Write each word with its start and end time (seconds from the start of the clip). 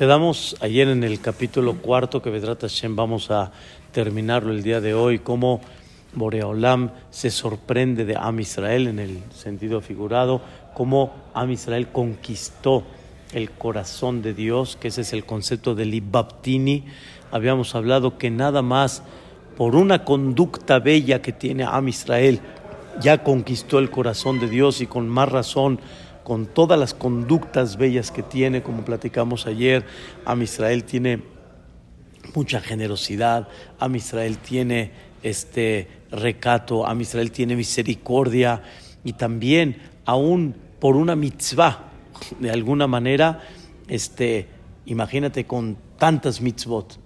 quedamos 0.00 0.56
ayer 0.62 0.88
en 0.88 1.04
el 1.04 1.20
capítulo 1.20 1.74
cuarto 1.74 2.22
que 2.22 2.30
Vedrat 2.30 2.62
Hashem 2.62 2.96
vamos 2.96 3.30
a 3.30 3.52
terminarlo 3.92 4.50
el 4.50 4.62
día 4.62 4.80
de 4.80 4.94
hoy, 4.94 5.18
cómo 5.18 5.60
Boreolam 6.14 6.92
se 7.10 7.30
sorprende 7.30 8.06
de 8.06 8.16
Am 8.16 8.40
Israel 8.40 8.88
en 8.88 8.98
el 8.98 9.18
sentido 9.30 9.82
figurado, 9.82 10.40
cómo 10.72 11.12
Am 11.34 11.50
Israel 11.50 11.88
conquistó 11.92 12.82
el 13.34 13.50
corazón 13.50 14.22
de 14.22 14.32
Dios, 14.32 14.78
que 14.80 14.88
ese 14.88 15.02
es 15.02 15.12
el 15.12 15.26
concepto 15.26 15.74
de 15.74 15.84
Libaptini. 15.84 16.86
Habíamos 17.30 17.74
hablado 17.74 18.16
que 18.16 18.30
nada 18.30 18.62
más 18.62 19.02
por 19.58 19.76
una 19.76 20.06
conducta 20.06 20.78
bella 20.78 21.20
que 21.20 21.32
tiene 21.32 21.64
Am 21.64 21.88
Israel, 21.88 22.40
ya 23.02 23.22
conquistó 23.22 23.78
el 23.78 23.90
corazón 23.90 24.40
de 24.40 24.48
Dios 24.48 24.80
y 24.80 24.86
con 24.86 25.10
más 25.10 25.28
razón 25.28 25.78
con 26.30 26.46
todas 26.46 26.78
las 26.78 26.94
conductas 26.94 27.76
bellas 27.76 28.12
que 28.12 28.22
tiene, 28.22 28.62
como 28.62 28.84
platicamos 28.84 29.48
ayer, 29.48 29.84
Am 30.24 30.40
Israel 30.40 30.84
tiene 30.84 31.24
mucha 32.36 32.60
generosidad, 32.60 33.48
Am 33.80 33.96
Israel 33.96 34.38
tiene 34.38 34.92
este 35.24 35.88
recato, 36.12 36.86
Am 36.86 37.00
Israel 37.00 37.32
tiene 37.32 37.56
misericordia 37.56 38.62
y 39.02 39.14
también 39.14 39.82
aún 40.04 40.54
por 40.78 40.94
una 40.94 41.16
mitzvah, 41.16 41.90
de 42.38 42.52
alguna 42.52 42.86
manera, 42.86 43.40
este, 43.88 44.46
imagínate 44.86 45.48
con 45.48 45.76
tantas 45.98 46.40
mitzvot, 46.40 46.96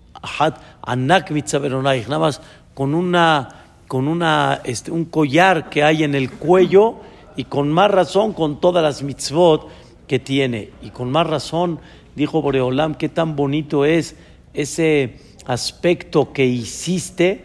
anak 0.83 1.31
nada 1.31 2.19
más 2.19 2.43
con 2.75 2.95
una 2.95 3.63
con 3.89 4.07
una 4.07 4.61
este, 4.65 4.91
un 4.91 5.07
collar 5.07 5.71
que 5.71 5.83
hay 5.83 6.05
en 6.05 6.15
el 6.15 6.31
cuello 6.31 7.01
y 7.37 7.45
con 7.45 7.71
más 7.71 7.91
razón 7.91 8.33
con 8.33 8.61
todas 8.61 8.83
las 8.83 9.03
mitzvot 9.03 9.69
que 10.07 10.19
tiene. 10.19 10.71
Y 10.83 10.91
con 10.91 11.11
más 11.11 11.27
razón, 11.27 11.81
dijo 12.15 12.43
Boreolam, 12.43 12.95
qué 12.95 13.09
tan 13.09 13.37
bonito 13.37 13.85
es 13.85 14.17
ese 14.53 15.19
aspecto 15.47 16.33
que 16.33 16.47
hiciste, 16.47 17.45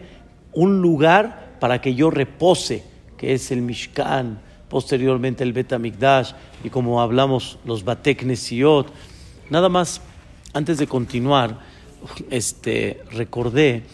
un 0.52 0.80
lugar 0.80 1.56
para 1.60 1.80
que 1.80 1.94
yo 1.94 2.10
repose, 2.10 2.82
que 3.16 3.34
es 3.34 3.50
el 3.50 3.62
Mishkan, 3.62 4.40
posteriormente 4.68 5.44
el 5.44 5.52
Bet 5.52 5.74
y 6.64 6.70
como 6.70 7.00
hablamos, 7.00 7.58
los 7.64 7.84
Batek 7.84 8.24
Nesiot. 8.24 8.92
Nada 9.50 9.68
más, 9.68 10.00
antes 10.52 10.78
de 10.78 10.86
continuar, 10.86 11.58
este, 12.30 13.02
recordé, 13.12 13.84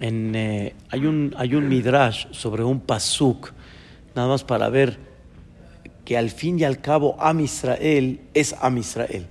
en, 0.00 0.34
eh, 0.34 0.74
hay, 0.90 1.06
un, 1.06 1.34
hay 1.36 1.54
un 1.54 1.68
midrash 1.68 2.26
sobre 2.32 2.64
un 2.64 2.80
pasuk, 2.80 3.52
nada 4.14 4.28
más 4.28 4.44
para 4.44 4.68
ver 4.68 5.13
que 6.04 6.18
al 6.18 6.30
fin 6.30 6.58
y 6.58 6.64
al 6.64 6.80
cabo 6.80 7.16
Am 7.18 7.40
Israel 7.40 8.20
es 8.34 8.54
Am 8.60 8.78
Israel. 8.78 9.26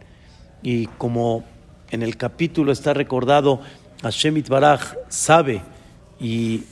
Y 0.62 0.88
como 0.88 1.44
en 1.92 2.02
el 2.02 2.18
capítulo 2.18 2.72
está 2.72 2.94
recordado, 2.94 3.60
Hashem 4.02 4.44
Baraj 4.48 4.96
sabe 5.08 5.62
y, 6.20 6.64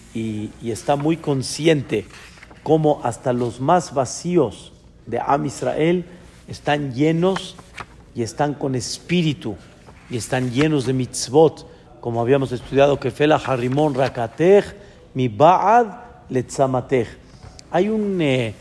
está 0.63 0.95
muy 0.95 1.17
consciente 1.17 2.05
cómo 2.63 3.01
hasta 3.03 3.31
los 3.31 3.59
más 3.61 3.93
vacíos 3.93 4.73
de 5.05 5.19
Am 5.19 5.45
Israel 5.45 6.05
están 6.47 6.93
llenos 6.93 7.55
y 8.15 8.23
están 8.23 8.53
con 8.53 8.75
espíritu 8.75 9.55
y 10.09 10.17
están 10.17 10.51
llenos 10.51 10.85
de 10.85 10.93
mitzvot, 10.93 11.67
como 12.01 12.19
habíamos 12.19 12.51
estudiado 12.51 12.99
que 12.99 13.11
Fela 13.11 13.35
Harimon 13.35 13.93
Rakatech, 13.93 14.65
mi 15.13 15.27
Ba'ad 15.27 15.87
Letzamatech. 16.29 17.07
Hay 17.69 17.87
un... 17.87 18.19
Eh, 18.21 18.53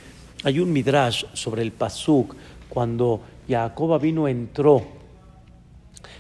hay 0.44 0.58
un 0.60 0.72
midrash 0.72 1.24
sobre 1.34 1.62
el 1.62 1.72
pasuk 1.72 2.34
cuando 2.68 3.20
Jacob 3.48 4.00
vino 4.00 4.28
entró 4.28 4.82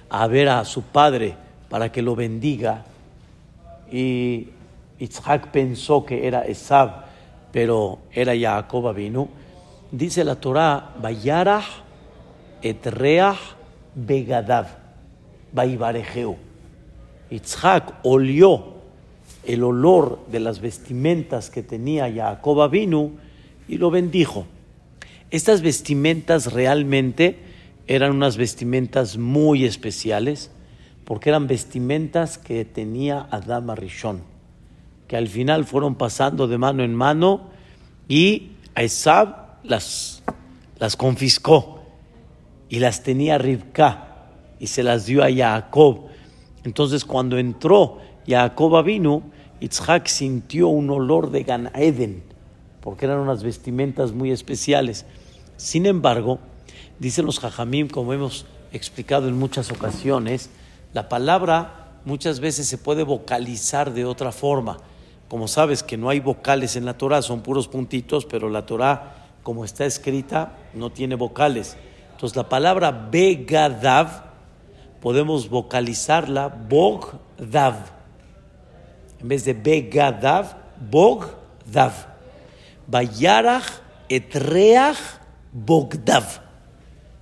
a 0.08 0.26
ver 0.26 0.48
a 0.48 0.64
su 0.64 0.82
padre 0.82 1.36
para 1.68 1.90
que 1.90 2.02
lo 2.02 2.16
bendiga 2.16 2.84
y 3.90 4.48
Isaac 4.98 5.48
pensó 5.50 6.04
que 6.04 6.26
era 6.26 6.42
Esab, 6.42 7.04
pero 7.52 7.98
era 8.12 8.38
Jacob 8.38 8.94
vino. 8.94 9.28
Dice 9.90 10.22
la 10.24 10.36
Torah, 10.36 10.94
Bayarah 11.00 11.64
etreah 12.62 13.36
begadav, 13.94 14.66
baibarejeu. 15.52 16.36
Isaac 17.30 17.94
olió 18.02 18.80
el 19.44 19.64
olor 19.64 20.20
de 20.30 20.40
las 20.40 20.60
vestimentas 20.60 21.48
que 21.48 21.62
tenía 21.62 22.12
Jacob 22.12 22.68
vino 22.70 23.12
y 23.70 23.78
lo 23.78 23.92
bendijo. 23.92 24.46
Estas 25.30 25.62
vestimentas 25.62 26.52
realmente 26.52 27.38
eran 27.86 28.10
unas 28.10 28.36
vestimentas 28.36 29.16
muy 29.16 29.64
especiales 29.64 30.50
porque 31.04 31.28
eran 31.28 31.46
vestimentas 31.46 32.36
que 32.36 32.64
tenía 32.64 33.28
Adama 33.30 33.76
Rishon, 33.76 34.22
que 35.06 35.16
al 35.16 35.28
final 35.28 35.64
fueron 35.64 35.94
pasando 35.94 36.48
de 36.48 36.58
mano 36.58 36.82
en 36.82 36.96
mano 36.96 37.48
y 38.08 38.50
Esab 38.74 39.60
las, 39.62 40.24
las 40.80 40.96
confiscó 40.96 41.84
y 42.68 42.80
las 42.80 43.04
tenía 43.04 43.38
Rivka 43.38 44.26
y 44.58 44.66
se 44.66 44.82
las 44.82 45.06
dio 45.06 45.22
a 45.22 45.32
Jacob. 45.32 46.06
Entonces 46.64 47.04
cuando 47.04 47.38
entró 47.38 47.98
Jacob 48.26 48.84
vino, 48.84 49.22
Yitzhak 49.60 50.08
sintió 50.08 50.66
un 50.66 50.90
olor 50.90 51.30
de 51.30 51.44
Gan 51.44 51.70
Eden 51.76 52.29
porque 52.80 53.06
eran 53.06 53.18
unas 53.18 53.42
vestimentas 53.42 54.12
muy 54.12 54.30
especiales. 54.30 55.06
Sin 55.56 55.86
embargo, 55.86 56.38
dicen 56.98 57.26
los 57.26 57.38
jajamim, 57.40 57.88
como 57.88 58.12
hemos 58.12 58.46
explicado 58.72 59.28
en 59.28 59.38
muchas 59.38 59.70
ocasiones, 59.70 60.50
la 60.92 61.08
palabra 61.08 61.98
muchas 62.04 62.40
veces 62.40 62.66
se 62.66 62.78
puede 62.78 63.04
vocalizar 63.04 63.92
de 63.92 64.04
otra 64.04 64.32
forma. 64.32 64.78
Como 65.28 65.46
sabes 65.48 65.82
que 65.82 65.96
no 65.96 66.08
hay 66.08 66.20
vocales 66.20 66.76
en 66.76 66.84
la 66.84 66.98
Torah, 66.98 67.22
son 67.22 67.42
puros 67.42 67.68
puntitos, 67.68 68.26
pero 68.26 68.48
la 68.48 68.66
Torah, 68.66 69.28
como 69.42 69.64
está 69.64 69.84
escrita, 69.84 70.56
no 70.74 70.90
tiene 70.90 71.14
vocales. 71.14 71.76
Entonces 72.12 72.36
la 72.36 72.48
palabra 72.48 72.90
begadav 72.90 74.24
podemos 75.00 75.48
vocalizarla 75.48 76.48
bogdav. 76.48 77.74
En 79.20 79.28
vez 79.28 79.44
de 79.44 79.54
begadav, 79.54 80.56
bogdav. 80.90 82.09
Bayarach 82.90 83.80
etreach 84.08 84.98
bogdav. 85.52 86.24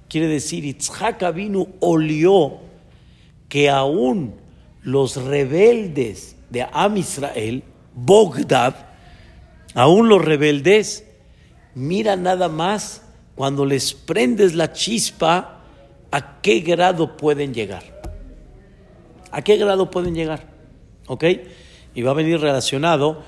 Quiere 0.09 0.27
decir, 0.27 0.65
Itzhak 0.65 1.23
olió 1.81 2.59
que 3.49 3.69
aún 3.69 4.35
los 4.83 5.17
rebeldes 5.17 6.37
de 6.49 6.67
Am 6.73 6.97
Israel, 6.97 7.63
Bogdav, 7.95 8.75
aún 9.75 10.09
los 10.09 10.25
rebeldes, 10.25 11.05
mira 11.75 12.17
nada 12.17 12.49
más 12.49 13.03
cuando 13.35 13.67
les 13.67 13.93
prendes 13.93 14.55
la 14.55 14.73
chispa, 14.73 15.63
a 16.11 16.41
qué 16.41 16.61
grado 16.61 17.17
pueden 17.17 17.53
llegar. 17.53 17.83
¿A 19.31 19.43
qué 19.43 19.57
grado 19.59 19.91
pueden 19.91 20.15
llegar? 20.15 20.47
¿Ok? 21.07 21.25
Y 21.95 22.03
va 22.03 22.13
a 22.13 22.15
venir 22.15 22.41
relacionado 22.41 23.23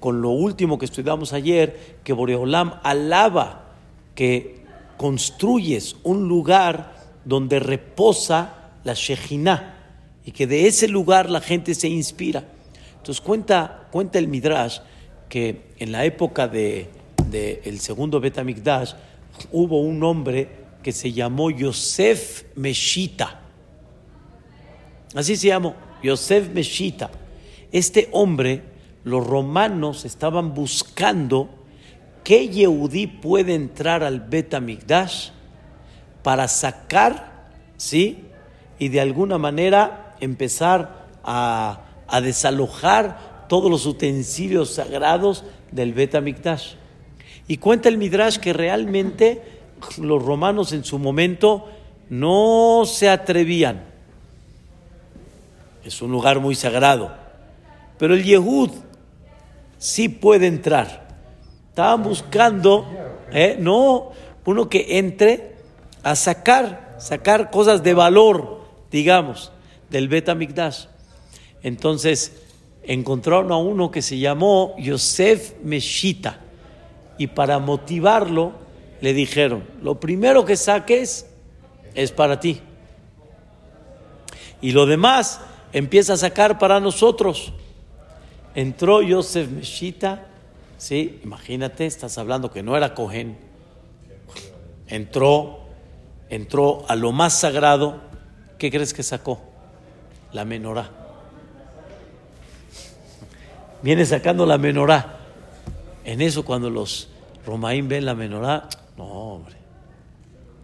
con 0.00 0.22
lo 0.22 0.30
último 0.30 0.78
que 0.78 0.86
estudiamos 0.86 1.32
ayer, 1.32 1.98
que 2.02 2.12
Boreolam 2.12 2.80
alaba 2.82 3.74
que 4.14 4.64
construyes 4.96 5.96
un 6.02 6.26
lugar 6.26 6.96
donde 7.24 7.60
reposa 7.60 8.72
la 8.82 8.94
Shejinah 8.94 9.76
y 10.24 10.32
que 10.32 10.46
de 10.46 10.66
ese 10.66 10.88
lugar 10.88 11.30
la 11.30 11.40
gente 11.40 11.74
se 11.74 11.88
inspira. 11.88 12.44
Entonces 12.96 13.20
cuenta, 13.20 13.88
cuenta 13.90 14.18
el 14.18 14.28
Midrash 14.28 14.78
que 15.28 15.62
en 15.78 15.92
la 15.92 16.04
época 16.04 16.48
del 16.48 16.88
de, 17.30 17.62
el 17.64 17.80
segundo 17.80 18.20
Betamikdash 18.20 18.92
hubo 19.52 19.80
un 19.80 20.02
hombre 20.02 20.48
que 20.82 20.92
se 20.92 21.12
llamó 21.12 21.50
Yosef 21.50 22.44
Meshita. 22.56 23.40
Así 25.14 25.36
se 25.36 25.48
llamó, 25.48 25.74
Yosef 26.02 26.48
Meshita. 26.50 27.10
Este 27.72 28.08
hombre 28.12 28.62
los 29.04 29.26
romanos 29.26 30.04
estaban 30.04 30.54
buscando 30.54 31.48
qué 32.24 32.48
Yehudí 32.48 33.06
puede 33.06 33.54
entrar 33.54 34.02
al 34.02 34.20
Bet 34.20 34.54
para 36.22 36.48
sacar, 36.48 37.48
¿sí? 37.76 38.24
Y 38.78 38.88
de 38.88 39.00
alguna 39.00 39.38
manera 39.38 40.16
empezar 40.20 41.06
a, 41.24 41.86
desalojar 42.22 43.46
todos 43.48 43.70
los 43.70 43.86
utensilios 43.86 44.70
sagrados 44.70 45.44
del 45.70 45.94
Bet 45.94 46.14
Y 47.48 47.56
cuenta 47.58 47.88
el 47.88 47.98
Midrash 47.98 48.38
que 48.38 48.52
realmente 48.52 49.60
los 49.98 50.22
romanos 50.22 50.72
en 50.72 50.84
su 50.84 50.98
momento 50.98 51.68
no 52.08 52.82
se 52.84 53.08
atrevían. 53.08 53.84
Es 55.84 56.02
un 56.02 56.10
lugar 56.10 56.40
muy 56.40 56.54
sagrado. 56.54 57.14
Pero 57.98 58.14
el 58.14 58.24
Yehud 58.24 58.70
sí 59.80 60.08
puede 60.08 60.46
entrar. 60.46 61.08
Estaban 61.70 62.04
buscando, 62.04 62.86
¿eh? 63.32 63.56
no, 63.58 64.12
uno 64.44 64.68
que 64.68 64.98
entre 64.98 65.56
a 66.04 66.14
sacar, 66.14 66.94
sacar 67.00 67.50
cosas 67.50 67.82
de 67.82 67.94
valor 67.94 68.60
digamos, 68.90 69.52
del 69.88 70.08
Bet 70.08 70.28
Amigdash. 70.28 70.86
Entonces 71.62 72.42
encontraron 72.82 73.52
a 73.52 73.56
uno 73.56 73.90
que 73.90 74.02
se 74.02 74.18
llamó 74.18 74.74
Yosef 74.78 75.54
Meshita 75.62 76.40
y 77.18 77.28
para 77.28 77.58
motivarlo 77.58 78.52
le 79.00 79.12
dijeron, 79.12 79.64
lo 79.82 80.00
primero 80.00 80.44
que 80.44 80.56
saques 80.56 81.26
es 81.94 82.12
para 82.12 82.40
ti 82.40 82.60
y 84.60 84.72
lo 84.72 84.86
demás 84.86 85.40
empieza 85.72 86.14
a 86.14 86.18
sacar 86.18 86.58
para 86.58 86.80
nosotros. 86.80 87.52
Entró 88.54 89.00
Yosef 89.02 89.48
Meshita, 89.48 90.26
sí, 90.76 91.20
imagínate, 91.22 91.86
estás 91.86 92.18
hablando 92.18 92.50
que 92.50 92.62
no 92.62 92.76
era 92.76 92.94
Cohen. 92.94 93.36
Entró, 94.88 95.60
entró 96.28 96.84
a 96.88 96.96
lo 96.96 97.12
más 97.12 97.38
sagrado. 97.38 98.00
¿Qué 98.58 98.70
crees 98.70 98.92
que 98.92 99.02
sacó? 99.02 99.40
La 100.32 100.44
menorá. 100.44 100.90
Viene 103.82 104.04
sacando 104.04 104.44
la 104.46 104.58
menorá. 104.58 105.18
En 106.04 106.20
eso, 106.20 106.44
cuando 106.44 106.70
los 106.70 107.08
romaín 107.46 107.88
ven 107.88 108.04
la 108.04 108.14
menorá, 108.14 108.68
no, 108.96 109.04
hombre. 109.04 109.56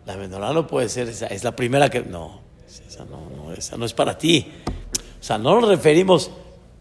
La 0.05 0.17
menorá 0.17 0.53
no 0.53 0.67
puede 0.67 0.88
ser 0.88 1.09
esa, 1.09 1.27
es 1.27 1.44
la 1.44 1.55
primera 1.55 1.88
que. 1.88 2.03
No, 2.03 2.41
esa 2.67 3.05
no, 3.05 3.31
no, 3.31 3.53
esa 3.53 3.77
no 3.77 3.85
es 3.85 3.94
para 3.94 4.19
ti. 4.19 4.53
O 5.21 5.23
sea, 5.23 5.38
no 5.38 5.61
nos 5.61 5.69
referimos 5.69 6.31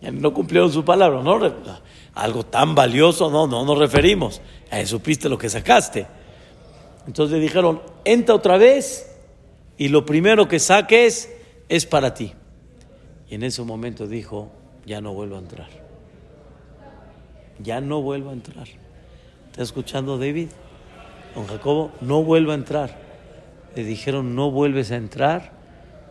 no 0.01 0.33
cumplieron 0.33 0.71
su 0.71 0.83
palabra, 0.83 1.21
no, 1.21 1.39
algo 2.13 2.45
tan 2.45 2.75
valioso, 2.75 3.29
no, 3.29 3.47
no 3.47 3.65
nos 3.65 3.77
referimos. 3.77 4.41
A 4.71 4.85
supiste 4.85 5.29
lo 5.29 5.37
que 5.37 5.49
sacaste. 5.49 6.07
Entonces 7.07 7.37
le 7.37 7.43
dijeron, 7.43 7.81
entra 8.03 8.35
otra 8.35 8.57
vez 8.57 9.15
y 9.77 9.89
lo 9.89 10.05
primero 10.05 10.47
que 10.47 10.59
saques 10.59 11.31
es 11.69 11.85
para 11.85 12.13
ti. 12.13 12.33
Y 13.29 13.35
en 13.35 13.43
ese 13.43 13.61
momento 13.63 14.07
dijo, 14.07 14.51
ya 14.85 15.01
no 15.01 15.13
vuelvo 15.13 15.35
a 15.35 15.39
entrar. 15.39 15.69
Ya 17.59 17.81
no 17.81 18.01
vuelvo 18.01 18.29
a 18.29 18.33
entrar. 18.33 18.67
¿Está 19.51 19.63
escuchando 19.63 20.17
David? 20.17 20.49
Don 21.33 21.47
Jacobo, 21.47 21.91
no 22.01 22.23
vuelvo 22.23 22.51
a 22.51 22.55
entrar. 22.55 22.97
Le 23.75 23.83
dijeron, 23.83 24.35
no 24.35 24.51
vuelves 24.51 24.91
a 24.91 24.95
entrar, 24.95 25.51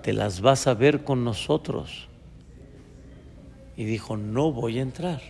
te 0.02 0.12
las 0.12 0.40
vas 0.40 0.66
a 0.66 0.75
ver 0.75 1.02
con 1.02 1.25
nosotros 1.25 2.08
y 3.76 3.85
dijo, 3.85 4.17
no 4.17 4.53
voy 4.53 4.79
a 4.79 4.82
entrar. 4.82 5.21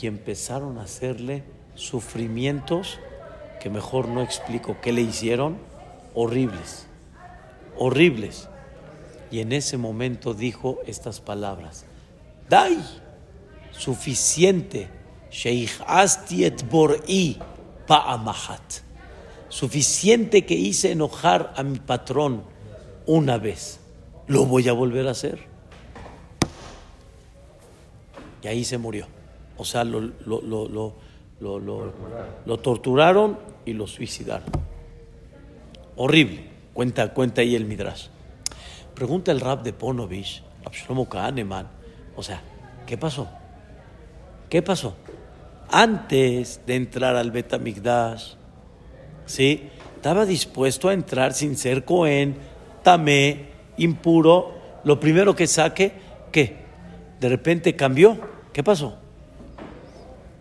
Y 0.00 0.06
empezaron 0.06 0.78
a 0.78 0.82
hacerle 0.82 1.44
sufrimientos 1.74 2.98
que 3.60 3.68
mejor 3.68 4.08
no 4.08 4.22
explico 4.22 4.78
qué 4.80 4.92
le 4.92 5.02
hicieron, 5.02 5.58
horribles, 6.14 6.86
horribles. 7.76 8.48
Y 9.30 9.40
en 9.40 9.52
ese 9.52 9.76
momento 9.76 10.32
dijo 10.32 10.78
estas 10.86 11.20
palabras, 11.20 11.84
Dai, 12.48 12.78
suficiente, 13.72 14.88
Sheikh 15.30 15.82
Astiet 15.86 16.68
Bor'i 16.68 17.38
Pa'amahat, 17.86 18.80
suficiente 19.48 20.46
que 20.46 20.54
hice 20.54 20.92
enojar 20.92 21.52
a 21.56 21.62
mi 21.62 21.78
patrón 21.78 22.42
una 23.06 23.36
vez, 23.36 23.80
lo 24.26 24.46
voy 24.46 24.68
a 24.68 24.72
volver 24.72 25.06
a 25.06 25.12
hacer 25.12 25.49
y 28.42 28.48
ahí 28.48 28.64
se 28.64 28.78
murió. 28.78 29.06
O 29.56 29.64
sea, 29.64 29.84
lo, 29.84 30.00
lo, 30.00 30.40
lo, 30.40 30.94
lo, 32.46 32.58
torturaron 32.58 33.38
y 33.64 33.72
lo 33.72 33.86
suicidaron. 33.86 34.48
Horrible. 35.96 36.48
Cuenta, 36.72 37.12
cuenta 37.12 37.42
ahí 37.42 37.54
el 37.54 37.66
Midrash. 37.66 38.06
Pregunta 38.94 39.32
el 39.32 39.40
rap 39.40 39.62
de 39.62 39.72
Ponovich, 39.72 40.42
Abshlomo 40.64 41.08
Kahneman. 41.08 41.68
O 42.16 42.22
sea, 42.22 42.42
¿qué 42.86 42.96
pasó? 42.96 43.28
¿Qué 44.48 44.62
pasó? 44.62 44.94
Antes 45.70 46.60
de 46.66 46.76
entrar 46.76 47.16
al 47.16 47.30
Betamigdash, 47.30 48.34
¿sí? 49.26 49.68
Estaba 49.96 50.24
dispuesto 50.24 50.88
a 50.88 50.94
entrar 50.94 51.34
sin 51.34 51.56
ser 51.56 51.84
Cohen, 51.84 52.36
tamé, 52.82 53.50
impuro. 53.76 54.54
Lo 54.84 54.98
primero 54.98 55.36
que 55.36 55.46
saque, 55.46 55.92
¿qué? 56.32 56.59
De 57.20 57.28
repente 57.28 57.76
cambió. 57.76 58.18
¿Qué 58.52 58.64
pasó? 58.64 58.98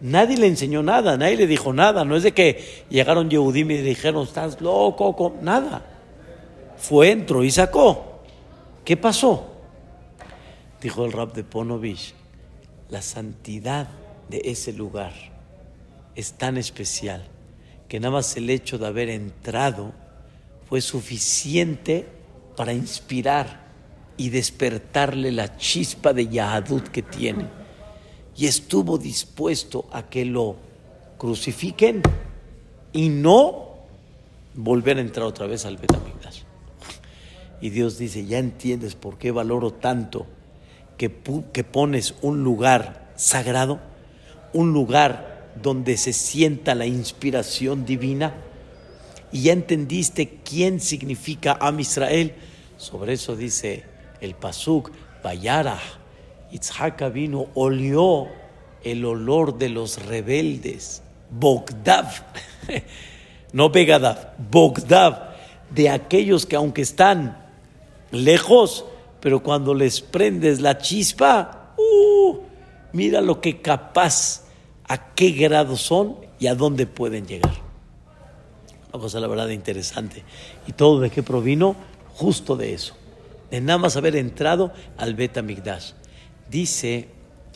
Nadie 0.01 0.37
le 0.37 0.47
enseñó 0.47 0.81
nada, 0.81 1.17
nadie 1.17 1.35
le 1.35 1.47
dijo 1.47 1.73
nada. 1.73 2.05
No 2.05 2.15
es 2.15 2.23
de 2.23 2.31
que 2.31 2.85
llegaron 2.89 3.29
Yehudim 3.29 3.69
y 3.71 3.77
dijeron, 3.77 4.23
estás 4.23 4.61
loco, 4.61 5.35
nada. 5.41 5.85
Fue, 6.77 7.11
entró 7.11 7.43
y 7.43 7.51
sacó. 7.51 8.21
¿Qué 8.85 8.95
pasó? 8.95 9.47
Dijo 10.81 11.05
el 11.05 11.11
rab 11.11 11.33
de 11.33 11.43
Ponovich, 11.43 12.13
la 12.89 13.01
santidad 13.01 13.89
de 14.29 14.41
ese 14.45 14.71
lugar 14.71 15.11
es 16.15 16.33
tan 16.33 16.57
especial 16.57 17.27
que 17.89 17.99
nada 17.99 18.13
más 18.13 18.37
el 18.37 18.49
hecho 18.49 18.77
de 18.77 18.87
haber 18.87 19.09
entrado 19.09 19.91
fue 20.67 20.79
suficiente 20.79 22.07
para 22.55 22.71
inspirar 22.71 23.68
y 24.19 24.29
despertarle 24.29 25.31
la 25.31 25.57
chispa 25.57 26.11
de 26.11 26.27
Yahadut 26.27 26.89
que 26.89 27.01
tiene 27.01 27.47
y 28.35 28.47
estuvo 28.47 28.97
dispuesto 28.97 29.87
a 29.93 30.09
que 30.09 30.25
lo 30.25 30.57
crucifiquen 31.17 32.01
y 32.91 33.07
no 33.07 33.69
volver 34.55 34.97
a 34.97 35.01
entrar 35.01 35.25
otra 35.25 35.47
vez 35.47 35.65
al 35.65 35.77
Betamigdash. 35.77 36.41
Y 37.61 37.69
Dios 37.69 37.97
dice, 37.97 38.25
ya 38.25 38.39
entiendes 38.39 38.95
por 38.95 39.17
qué 39.17 39.31
valoro 39.31 39.71
tanto 39.71 40.27
que, 40.97 41.11
que 41.53 41.63
pones 41.63 42.15
un 42.21 42.43
lugar 42.43 43.11
sagrado, 43.15 43.79
un 44.53 44.73
lugar 44.73 45.49
donde 45.61 45.95
se 45.95 46.11
sienta 46.11 46.75
la 46.75 46.85
inspiración 46.85 47.85
divina, 47.85 48.35
y 49.31 49.43
ya 49.43 49.53
entendiste 49.53 50.39
quién 50.43 50.81
significa 50.81 51.57
Am 51.59 51.79
Israel. 51.79 52.33
Sobre 52.77 53.13
eso 53.13 53.35
dice 53.35 53.83
el 54.21 54.35
Pasuk, 54.35 54.91
Bayara 55.23 55.79
Yitzhak 56.51 57.11
vino, 57.13 57.47
olió 57.53 58.27
el 58.83 59.05
olor 59.05 59.57
de 59.57 59.69
los 59.69 60.03
rebeldes, 60.05 61.03
Bogdav, 61.29 62.07
no 63.53 63.69
Begadav, 63.69 64.33
Bogdav, 64.49 65.35
de 65.69 65.89
aquellos 65.89 66.45
que 66.45 66.55
aunque 66.55 66.81
están 66.81 67.37
lejos, 68.11 68.85
pero 69.19 69.43
cuando 69.43 69.73
les 69.73 70.01
prendes 70.01 70.59
la 70.59 70.77
chispa, 70.77 71.75
uh, 71.77 72.39
mira 72.93 73.21
lo 73.21 73.39
que 73.41 73.61
capaz, 73.61 74.45
a 74.87 75.13
qué 75.13 75.31
grado 75.31 75.77
son 75.77 76.15
y 76.39 76.47
a 76.47 76.55
dónde 76.55 76.87
pueden 76.87 77.27
llegar. 77.27 77.53
Una 78.91 79.01
cosa, 79.03 79.19
la 79.19 79.27
verdad, 79.27 79.49
interesante. 79.49 80.23
¿Y 80.65 80.71
todo 80.71 80.99
de 80.99 81.11
qué 81.11 81.21
provino? 81.21 81.75
Justo 82.15 82.55
de 82.55 82.73
eso. 82.73 82.95
De 83.49 83.61
nada 83.61 83.79
más 83.79 83.95
haber 83.95 84.15
entrado 84.15 84.71
al 84.97 85.15
Bet 85.15 85.41
Migdash 85.41 85.91
dice 86.49 87.07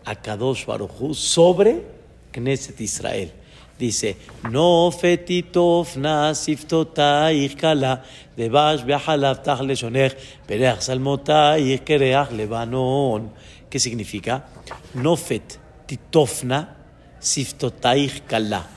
a 0.05 0.15
Kadosh 0.15 0.65
Baruchu 0.65 1.13
sobre 1.13 1.83
Knesset 2.31 2.79
Israel. 2.81 3.31
Dice, 3.77 4.15
no 4.51 4.91
fetitof 4.91 5.97
nasiftotaich 5.97 7.55
kala, 7.57 8.03
debash 8.37 8.83
be'halav 8.85 9.41
tach 9.41 9.61
leshonech, 9.61 10.13
pereach 10.47 10.81
salmotaich 10.81 11.81
kereach 11.83 12.31
lebanon. 12.31 13.31
¿Qué 13.69 13.79
significa? 13.79 14.45
No 14.93 15.15
fet 15.15 15.57
titofna 15.87 16.75
siftotaich 17.19 18.21
kala. 18.27 18.67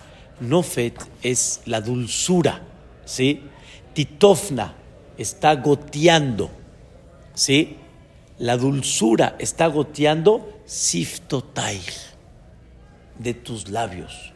No 0.40 0.62
fet 0.62 0.98
es 1.22 1.60
la 1.66 1.80
dulzura, 1.80 2.62
¿sí? 3.04 3.42
Titofna 3.92 4.74
está 5.18 5.54
goteando, 5.56 6.50
¿sí? 7.36 7.76
la 8.38 8.56
dulzura 8.56 9.36
está 9.38 9.66
goteando 9.68 10.60
siftotai 10.66 11.80
de 13.18 13.34
tus 13.34 13.68
labios. 13.68 14.32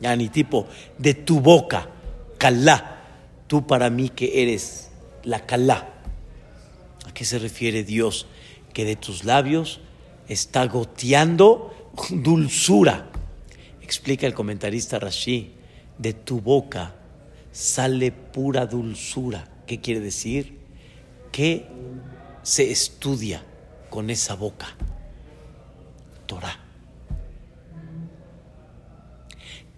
Ya 0.00 0.16
ni 0.16 0.28
tipo 0.28 0.66
de 0.98 1.14
tu 1.14 1.40
boca, 1.40 1.88
calá, 2.38 3.02
tú 3.46 3.66
para 3.66 3.90
mí 3.90 4.08
que 4.08 4.42
eres 4.42 4.90
la 5.22 5.40
calá. 5.44 5.88
¿A 7.06 7.12
qué 7.12 7.24
se 7.24 7.38
refiere 7.38 7.84
Dios? 7.84 8.26
Que 8.72 8.84
de 8.84 8.96
tus 8.96 9.24
labios 9.24 9.80
está 10.28 10.66
goteando 10.66 11.92
dulzura. 12.10 13.10
Explica 13.82 14.26
el 14.26 14.34
comentarista 14.34 14.98
Rashi, 14.98 15.52
de 15.98 16.12
tu 16.12 16.40
boca 16.40 16.94
sale 17.52 18.10
pura 18.10 18.66
dulzura. 18.66 19.48
¿Qué 19.66 19.80
quiere 19.80 20.00
decir? 20.00 20.63
Que 21.34 21.66
se 22.44 22.70
estudia 22.70 23.42
con 23.90 24.08
esa 24.08 24.36
boca? 24.36 24.68
Torah. 26.26 26.60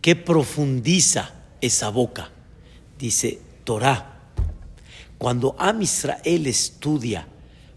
¿Qué 0.03 0.17
profundiza 0.17 1.31
esa 1.63 1.89
boca? 1.89 2.29
Dice 2.99 3.41
Torah. 3.65 4.35
Cuando 5.17 5.57
Am 5.59 5.81
Israel 5.81 6.47
estudia 6.47 7.27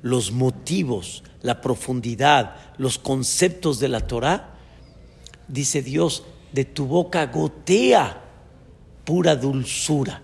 los 0.02 0.34
motivos, 0.34 1.24
la 1.42 1.62
profundidad, 1.62 2.58
los 2.78 3.00
conceptos 3.00 3.80
de 3.80 3.88
la 3.88 4.02
Torah, 4.02 4.56
dice 5.48 5.82
Dios, 5.82 6.26
de 6.52 6.66
tu 6.66 6.86
boca 6.86 7.28
gotea 7.28 8.26
pura 9.06 9.38
dulzura. 9.38 10.22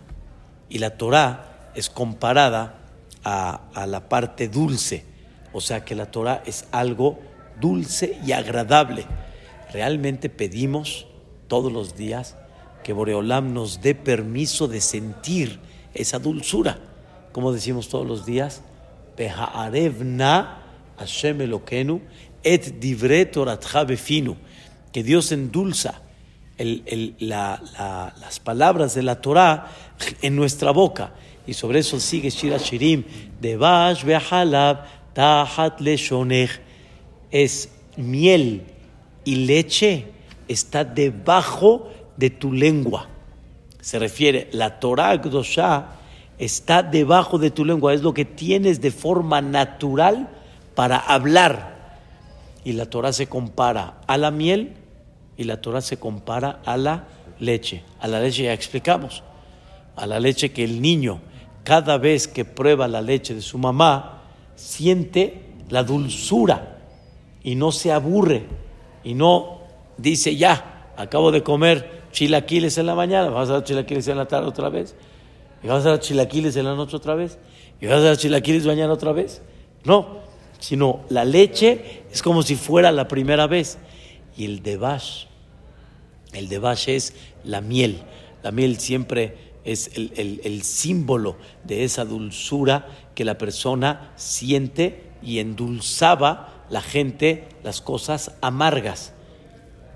Y 0.68 0.80
la 0.80 0.98
Torah 0.98 1.72
es 1.74 1.90
comparada 1.90 2.82
a, 3.25 3.88
la 3.88 4.08
parte 4.08 4.48
dulce, 4.48 5.03
o 5.51 5.60
sea 5.60 5.84
que 5.84 5.96
la 5.96 6.12
Torah 6.12 6.44
es 6.46 6.67
algo 6.72 7.20
dulce 7.60 8.20
y 8.25 8.32
agradable. 8.32 9.05
Realmente 9.74 10.29
pedimos 10.29 11.08
todos 11.48 11.72
los 11.72 11.96
días 11.96 12.38
que 12.84 12.94
Boreolam 12.94 13.53
nos 13.53 13.82
dé 13.82 13.96
permiso 13.96 14.67
de 14.67 14.79
sentir 14.79 15.60
esa 15.96 16.20
dulzura. 16.20 16.79
Como 17.32 17.51
decimos 17.51 17.89
todos 17.89 18.05
los 18.05 18.25
días, 18.25 18.62
que 24.91 25.03
Dios 25.03 25.32
endulza 25.32 26.01
las 27.20 28.39
palabras 28.44 28.94
de 28.94 29.03
la 29.03 29.20
Torah 29.20 29.72
en 30.22 30.36
nuestra 30.36 30.72
boca. 30.72 31.13
Y 31.48 31.54
sobre 31.54 31.80
eso 31.80 32.00
sigue 32.00 32.30
Shira 32.30 32.58
Shirim, 32.58 33.04
Devash 33.40 34.04
Behalab 34.04 34.86
Tahat 35.14 35.80
Leshonech, 35.80 36.62
es 37.32 37.70
miel 37.96 38.64
y 39.24 39.36
leche 39.36 40.08
está 40.48 40.84
debajo 40.84 41.90
de 42.18 42.30
tu 42.30 42.52
lengua. 42.52 43.08
Se 43.82 44.00
refiere, 44.00 44.50
la 44.52 44.80
Torah 44.80 45.16
Gdosha 45.18 45.88
está 46.38 46.84
debajo 46.84 47.38
de 47.38 47.52
tu 47.52 47.66
lengua, 47.66 47.94
es 47.94 48.02
lo 48.02 48.14
que 48.14 48.25
tienes 48.25 48.82
de 48.82 48.92
forma 48.92 49.42
natural 49.42 50.30
para 50.75 50.98
hablar. 50.98 51.75
Y 52.64 52.74
la 52.74 52.88
Torah 52.88 53.14
se 53.14 53.28
compara 53.28 54.02
a 54.08 54.18
la 54.18 54.32
miel 54.32 54.74
y 55.38 55.44
la 55.44 55.62
Torah 55.62 55.82
se 55.82 55.98
compara 55.98 56.62
a 56.66 56.78
la 56.78 57.08
leche. 57.40 57.84
A 58.00 58.08
la 58.08 58.20
leche 58.20 58.44
ya 58.44 58.54
explicamos. 58.54 59.24
A 59.96 60.08
la 60.08 60.20
leche 60.20 60.52
que 60.52 60.64
el 60.64 60.82
niño, 60.82 61.22
cada 61.66 61.98
vez 61.98 62.30
que 62.30 62.46
prueba 62.46 62.88
la 62.88 63.02
leche 63.02 63.34
de 63.34 63.42
su 63.42 63.58
mamá, 63.58 64.22
siente 64.56 65.42
la 65.70 65.84
dulzura 65.84 66.78
y 67.44 67.56
no 67.56 67.74
se 67.74 67.92
aburre 67.92 68.46
y 69.04 69.16
no 69.16 69.62
dice 69.98 70.36
ya, 70.38 70.92
acabo 70.96 71.32
de 71.32 71.44
comer 71.44 72.04
chilaquiles 72.12 72.78
en 72.78 72.86
la 72.86 72.96
mañana, 72.96 73.30
vas 73.30 73.50
a 73.50 73.54
dar 73.54 73.64
chilaquiles 73.64 74.08
en 74.08 74.18
la 74.18 74.28
tarde 74.28 74.48
otra 74.48 74.70
vez, 74.70 74.96
y 75.64 75.68
vas 75.68 75.86
a 75.86 75.90
dar 75.90 76.00
chilaquiles 76.00 76.56
en 76.56 76.66
la 76.66 76.76
noche 76.76 76.96
otra 76.96 77.16
vez, 77.16 77.40
y 77.82 77.88
vas 77.88 77.98
a 77.98 78.02
dar 78.02 78.18
chilaquiles 78.18 78.66
mañana 78.66 78.94
otra 78.94 79.12
vez. 79.12 79.42
No, 79.84 80.20
sino 80.60 81.02
la 81.10 81.26
leche 81.26 82.04
es 82.12 82.22
como 82.22 82.44
si 82.44 82.56
fuera 82.56 82.92
la 82.92 83.08
primera 83.08 83.48
vez. 83.48 83.78
Y 84.38 84.46
el 84.46 84.64
debash, 84.64 85.26
el 86.34 86.48
debash 86.48 86.90
es 86.90 87.14
la 87.44 87.62
miel. 87.62 88.02
La 88.44 88.52
miel 88.52 88.80
siempre 88.80 89.45
es 89.66 89.92
el, 89.96 90.42
el 90.44 90.62
símbolo 90.64 91.36
de 91.64 91.84
esa 91.84 92.06
dulzura 92.06 92.88
que 93.16 93.26
la 93.26 93.38
persona 93.38 94.14
siente 94.16 95.12
y 95.22 95.40
endulzaba 95.40 96.66
la 96.70 96.82
gente 96.82 97.48
las 97.64 97.82
cosas 97.82 98.32
amargas. 98.42 99.14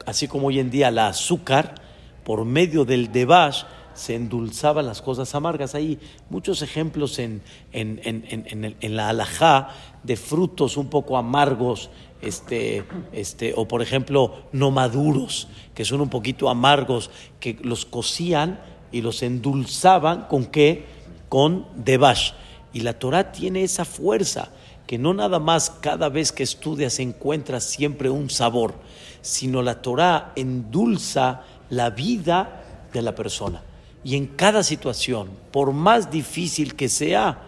Así 0.06 0.28
como 0.28 0.48
hoy 0.48 0.60
en 0.60 0.72
día 0.72 0.92
la 0.92 1.08
azúcar, 1.08 1.76
por 2.24 2.46
medio 2.46 2.84
del 2.84 3.12
debash, 3.12 3.64
se 3.94 4.16
endulzaban 4.16 4.86
las 4.86 5.02
cosas 5.02 5.36
amargas. 5.36 5.76
Hay 5.76 6.00
muchos 6.30 6.62
ejemplos 6.62 7.20
en, 7.20 7.42
en, 7.74 8.00
en, 8.04 8.76
en 8.80 8.96
la 8.96 9.10
alajá 9.10 9.70
de 10.04 10.16
frutos 10.16 10.78
un 10.78 10.90
poco 10.90 11.18
amargos, 11.18 11.90
este, 12.22 12.86
este, 13.12 13.54
o 13.56 13.68
por 13.68 13.82
ejemplo 13.82 14.44
no 14.52 14.72
maduros, 14.72 15.48
que 15.74 15.86
son 15.86 16.02
un 16.02 16.10
poquito 16.10 16.50
amargos, 16.50 17.12
que 17.40 17.58
los 17.62 17.86
cocían 17.86 18.60
y 18.91 19.01
los 19.01 19.22
endulzaban 19.24 20.27
con 20.27 20.46
qué? 20.46 20.86
Con 21.29 21.67
debash. 21.75 22.31
Y 22.74 22.81
la 22.81 22.93
Torah 22.93 23.31
tiene 23.31 23.63
esa 23.63 23.86
fuerza, 23.86 24.50
que 24.88 24.98
no 24.98 25.13
nada 25.13 25.39
más 25.39 25.69
cada 25.69 26.10
vez 26.10 26.31
que 26.31 26.43
estudias 26.43 27.00
encuentras 27.00 27.63
siempre 27.63 28.10
un 28.10 28.29
sabor, 28.29 28.75
sino 29.22 29.62
la 29.62 29.81
Torah 29.81 30.34
endulza 30.36 31.43
la 31.69 31.91
vida 31.91 32.63
de 32.93 33.01
la 33.01 33.15
persona. 33.15 33.62
Y 34.03 34.15
en 34.15 34.27
cada 34.27 34.63
situación, 34.63 35.29
por 35.51 35.74
más 35.74 36.10
difícil 36.10 36.75
que 36.75 36.89
sea, 36.89 37.43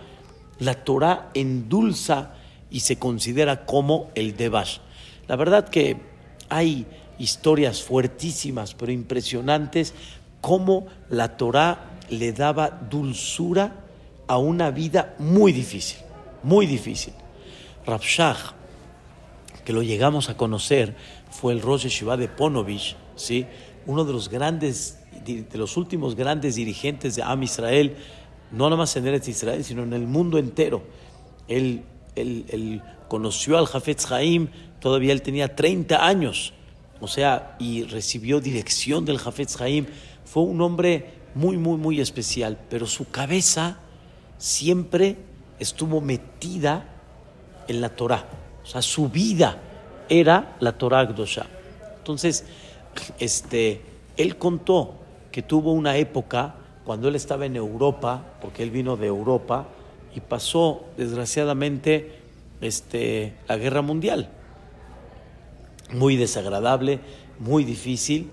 la 0.60 0.75
Torah 0.75 1.29
endulza 1.33 2.33
y 2.69 2.81
se 2.81 2.98
considera 2.98 3.65
como 3.65 4.12
el 4.15 4.36
Debash. 4.36 4.77
La 5.27 5.36
verdad 5.36 5.69
que 5.69 5.98
hay 6.50 6.86
historias 7.17 7.81
fuertísimas, 7.81 8.74
pero 8.74 8.91
impresionantes, 8.91 9.93
cómo 10.41 10.88
la 11.10 11.38
Torah 11.38 11.98
le 12.10 12.33
daba 12.33 12.69
dulzura 12.69 13.75
a 14.27 14.38
una 14.38 14.71
vida 14.71 15.15
muy 15.19 15.51
difícil, 15.51 16.00
muy 16.43 16.65
difícil. 16.65 17.13
Rabshah, 17.86 18.36
que 19.63 19.74
lo 19.74 19.81
llegamos 19.81 20.29
a 20.29 20.38
conocer, 20.38 20.95
fue 21.29 21.53
el 21.53 21.62
Rosh 21.62 21.88
Shiva 21.88 22.17
de 22.17 22.27
Ponovich, 22.27 22.95
¿sí? 23.15 23.45
uno 23.86 24.03
de 24.03 24.13
los 24.13 24.29
grandes 24.29 24.98
de 25.25 25.57
los 25.57 25.77
últimos 25.77 26.15
grandes 26.15 26.55
dirigentes 26.55 27.15
de 27.15 27.24
Am 27.24 27.43
Israel, 27.43 27.95
no 28.51 28.65
nada 28.65 28.77
más 28.77 28.95
en 28.95 29.07
Eretz 29.07 29.27
Israel, 29.27 29.63
sino 29.63 29.83
en 29.83 29.93
el 29.93 30.07
mundo 30.07 30.38
entero. 30.38 30.83
Él, 31.48 31.83
él, 32.15 32.81
conoció 33.07 33.57
al 33.57 33.65
Jafetz 33.65 34.10
Haim, 34.12 34.48
todavía 34.79 35.12
él 35.12 35.21
tenía 35.21 35.53
30 35.55 36.05
años, 36.05 36.53
o 37.01 37.07
sea, 37.07 37.57
y 37.60 37.83
recibió 37.83 38.39
dirección 38.39 39.03
del 39.03 39.17
Jafetz 39.19 39.60
Haim. 39.60 39.86
Fue 40.31 40.43
un 40.43 40.61
hombre 40.61 41.09
muy, 41.35 41.57
muy, 41.57 41.75
muy 41.75 42.00
especial, 42.00 42.57
pero 42.69 42.88
su 42.88 43.09
cabeza 43.09 43.79
siempre 44.38 45.17
estuvo 45.59 46.00
metida 46.00 46.85
en 47.67 47.81
la 47.81 47.89
Torah. 47.89 48.29
O 48.63 48.65
sea, 48.65 48.81
su 48.81 49.09
vida 49.09 49.57
era 50.07 50.55
la 50.61 50.71
Torah 50.77 51.03
Gdosha. 51.03 51.47
Entonces, 51.97 52.45
este, 53.19 53.81
él 54.15 54.38
contó 54.38 54.93
que 55.33 55.41
tuvo 55.41 55.73
una 55.73 55.97
época 55.97 56.55
cuando 56.85 57.09
él 57.09 57.15
estaba 57.17 57.45
en 57.45 57.57
Europa, 57.57 58.23
porque 58.39 58.63
él 58.63 58.71
vino 58.71 58.95
de 58.95 59.07
Europa 59.07 59.67
y 60.15 60.21
pasó 60.21 60.85
desgraciadamente 60.95 62.19
este, 62.61 63.33
la 63.50 63.57
guerra 63.57 63.81
mundial. 63.81 64.29
Muy 65.91 66.15
desagradable, 66.15 67.01
muy 67.38 67.65
difícil. 67.65 68.29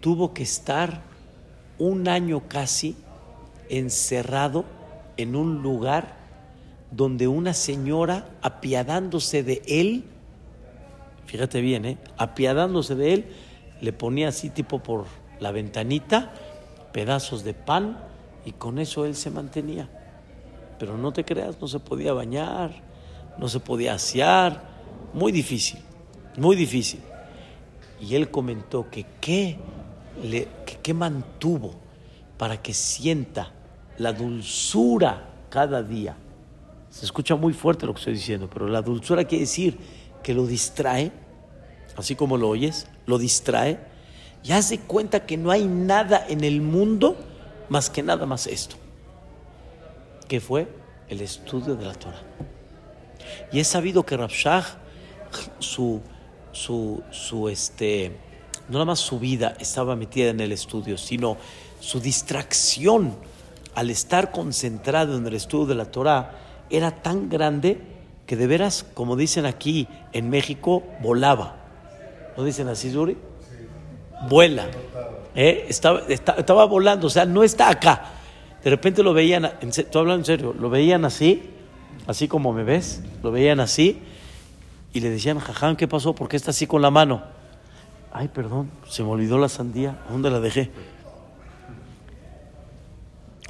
Tuvo 0.00 0.32
que 0.32 0.44
estar 0.44 1.11
un 1.82 2.06
año 2.06 2.42
casi 2.46 2.94
encerrado 3.68 4.64
en 5.16 5.34
un 5.34 5.62
lugar 5.62 6.14
donde 6.92 7.26
una 7.26 7.54
señora, 7.54 8.28
apiadándose 8.40 9.42
de 9.42 9.62
él, 9.66 10.04
fíjate 11.26 11.60
bien, 11.60 11.84
¿eh? 11.84 11.98
apiadándose 12.18 12.94
de 12.94 13.14
él, 13.14 13.26
le 13.80 13.92
ponía 13.92 14.28
así 14.28 14.48
tipo 14.48 14.80
por 14.80 15.06
la 15.40 15.50
ventanita, 15.50 16.32
pedazos 16.92 17.42
de 17.42 17.54
pan 17.54 17.98
y 18.44 18.52
con 18.52 18.78
eso 18.78 19.04
él 19.04 19.16
se 19.16 19.30
mantenía. 19.30 19.88
Pero 20.78 20.96
no 20.96 21.12
te 21.12 21.24
creas, 21.24 21.60
no 21.60 21.66
se 21.66 21.80
podía 21.80 22.12
bañar, 22.12 22.70
no 23.38 23.48
se 23.48 23.58
podía 23.58 23.94
asear, 23.94 24.62
muy 25.14 25.32
difícil, 25.32 25.80
muy 26.36 26.54
difícil. 26.54 27.00
Y 28.00 28.14
él 28.14 28.30
comentó 28.30 28.88
que 28.88 29.04
qué, 29.20 29.58
le, 30.22 30.48
que 30.82 30.94
mantuvo 30.94 31.74
para 32.36 32.60
que 32.60 32.74
sienta 32.74 33.52
la 33.98 34.12
dulzura 34.12 35.28
cada 35.48 35.82
día. 35.82 36.16
Se 36.90 37.04
escucha 37.04 37.36
muy 37.36 37.52
fuerte 37.52 37.86
lo 37.86 37.94
que 37.94 38.00
estoy 38.00 38.14
diciendo, 38.14 38.50
pero 38.52 38.66
la 38.68 38.82
dulzura 38.82 39.24
quiere 39.24 39.44
decir 39.44 39.78
que 40.22 40.34
lo 40.34 40.46
distrae, 40.46 41.12
así 41.96 42.14
como 42.14 42.36
lo 42.36 42.48
oyes, 42.48 42.86
lo 43.06 43.18
distrae 43.18 43.92
ya 44.42 44.60
se 44.62 44.78
cuenta 44.80 45.24
que 45.24 45.36
no 45.36 45.50
hay 45.50 45.64
nada 45.64 46.24
en 46.28 46.44
el 46.44 46.60
mundo 46.60 47.16
más 47.68 47.88
que 47.88 48.02
nada 48.02 48.26
más 48.26 48.46
esto, 48.46 48.76
que 50.28 50.40
fue 50.40 50.68
el 51.08 51.20
estudio 51.20 51.74
de 51.76 51.84
la 51.86 51.94
Torah. 51.94 52.22
Y 53.52 53.60
he 53.60 53.64
sabido 53.64 54.04
que 54.04 54.16
Rabshah, 54.16 54.64
su, 55.58 56.00
su, 56.50 57.02
su, 57.10 57.48
este, 57.48 58.12
no 58.72 58.78
nada 58.78 58.86
más 58.86 59.00
su 59.00 59.18
vida 59.18 59.54
estaba 59.60 59.94
metida 59.96 60.30
en 60.30 60.40
el 60.40 60.50
estudio, 60.50 60.96
sino 60.96 61.36
su 61.78 62.00
distracción 62.00 63.14
al 63.74 63.90
estar 63.90 64.32
concentrado 64.32 65.16
en 65.18 65.26
el 65.26 65.34
estudio 65.34 65.66
de 65.66 65.74
la 65.74 65.84
Torah 65.84 66.38
era 66.70 66.90
tan 67.02 67.28
grande 67.28 67.82
que 68.26 68.34
de 68.34 68.46
veras, 68.46 68.86
como 68.94 69.14
dicen 69.14 69.44
aquí 69.44 69.88
en 70.14 70.30
México, 70.30 70.82
volaba. 71.02 71.56
¿No 72.34 72.44
dicen 72.44 72.68
así, 72.68 72.90
Zuri? 72.90 73.16
vuela. 74.28 74.68
¿eh? 75.34 75.66
Estaba, 75.68 76.00
estaba 76.08 76.64
volando, 76.64 77.08
o 77.08 77.10
sea, 77.10 77.26
no 77.26 77.42
está 77.42 77.68
acá. 77.68 78.04
De 78.64 78.70
repente 78.70 79.02
lo 79.02 79.12
veían, 79.12 79.50
tú 79.90 79.98
hablas 79.98 80.18
en 80.18 80.24
serio, 80.24 80.54
lo 80.58 80.70
veían 80.70 81.04
así, 81.04 81.50
así 82.06 82.28
como 82.28 82.52
me 82.52 82.62
ves, 82.62 83.02
lo 83.22 83.32
veían 83.32 83.60
así, 83.60 84.00
y 84.92 85.00
le 85.00 85.10
decían, 85.10 85.40
Jajam, 85.40 85.76
¿qué 85.76 85.88
pasó? 85.88 86.14
¿Por 86.14 86.28
qué 86.28 86.36
está 86.36 86.52
así 86.52 86.66
con 86.66 86.80
la 86.80 86.90
mano? 86.90 87.41
Ay, 88.12 88.28
perdón, 88.28 88.70
se 88.88 89.02
me 89.02 89.10
olvidó 89.10 89.38
la 89.38 89.48
sandía, 89.48 89.98
¿dónde 90.10 90.30
la 90.30 90.38
dejé? 90.38 90.70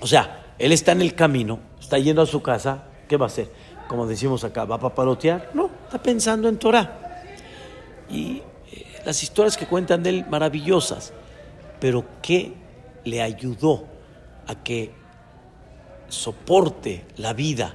O 0.00 0.06
sea, 0.06 0.54
él 0.58 0.72
está 0.72 0.92
en 0.92 1.02
el 1.02 1.14
camino, 1.14 1.58
está 1.80 1.98
yendo 1.98 2.22
a 2.22 2.26
su 2.26 2.42
casa, 2.42 2.84
¿qué 3.08 3.16
va 3.16 3.26
a 3.26 3.28
hacer? 3.28 3.50
Como 3.88 4.06
decimos 4.06 4.44
acá, 4.44 4.64
¿va 4.64 4.76
a 4.76 4.80
papalotear? 4.80 5.50
No, 5.54 5.70
está 5.84 6.00
pensando 6.00 6.48
en 6.48 6.58
Torah. 6.58 7.22
Y 8.08 8.42
eh, 8.70 8.86
las 9.04 9.22
historias 9.22 9.56
que 9.56 9.66
cuentan 9.66 10.02
de 10.02 10.10
él, 10.10 10.26
maravillosas, 10.30 11.12
pero 11.80 12.04
¿qué 12.22 12.52
le 13.04 13.20
ayudó 13.20 13.84
a 14.46 14.62
que 14.62 14.92
soporte 16.08 17.04
la 17.16 17.32
vida 17.32 17.74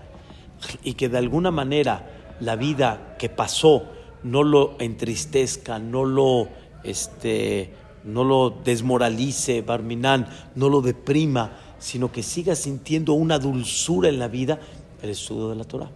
y 0.84 0.94
que 0.94 1.10
de 1.10 1.18
alguna 1.18 1.52
manera 1.52 2.36
la 2.40 2.56
vida 2.56 3.16
que 3.18 3.30
pasó 3.30 3.84
no 4.24 4.44
lo 4.44 4.76
entristezca, 4.80 5.80
no 5.80 6.06
lo, 6.06 6.48
este, 6.88 7.74
no 8.04 8.24
lo 8.24 8.50
desmoralice, 8.50 9.62
Barminan, 9.62 10.28
no 10.56 10.70
lo 10.70 10.82
deprima, 10.82 11.58
sino 11.78 12.12
que 12.12 12.24
siga 12.24 12.56
sintiendo 12.56 13.14
una 13.14 13.38
dulzura 13.38 14.10
en 14.10 14.20
la 14.20 14.28
vida, 14.28 14.60
el 15.02 15.10
estudio 15.10 15.50
de 15.50 15.56
la 15.56 15.64
Torah. 15.66 15.92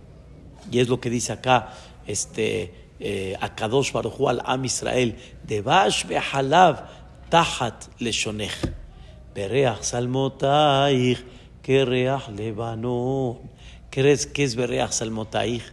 Y 0.69 0.79
es 0.79 0.89
lo 0.89 0.99
que 0.99 1.09
dice 1.09 1.33
acá, 1.33 1.73
este, 2.05 2.89
eh, 2.99 3.35
Akadosh 3.39 3.91
Baruj 3.91 4.29
al 4.29 4.41
Am 4.45 4.65
Israel, 4.65 5.15
Devash 5.47 6.05
behalav 6.05 6.85
tahat 7.29 7.87
leshonech, 7.99 8.73
bereach 9.33 9.81
salmotaich, 9.81 11.23
kereach 11.63 12.27
lebanon. 12.29 13.49
¿Crees 13.89 14.27
que 14.27 14.43
es 14.43 14.55
bereach 14.55 14.91
salmotaich? 14.91 15.63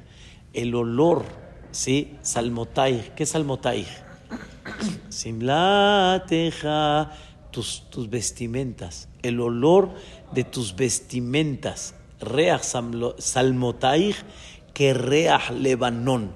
El 0.53 0.75
olor, 0.75 1.25
¿sí? 1.71 2.17
Salmotaich. 2.23 3.15
¿Qué 3.15 3.25
es 3.25 3.31
salmotaich? 3.31 4.08
Simlateja, 5.09 7.13
tus, 7.51 7.89
tus 7.91 8.11
vestimentas. 8.11 9.09
El 9.23 9.41
olor 9.41 9.91
de 10.33 10.45
tus 10.45 10.77
vestimentas. 10.77 11.95
Reach 12.21 12.63
salmotaich 13.19 14.17
que 14.79 14.95
reach 14.95 15.51
lebanón, 15.51 16.31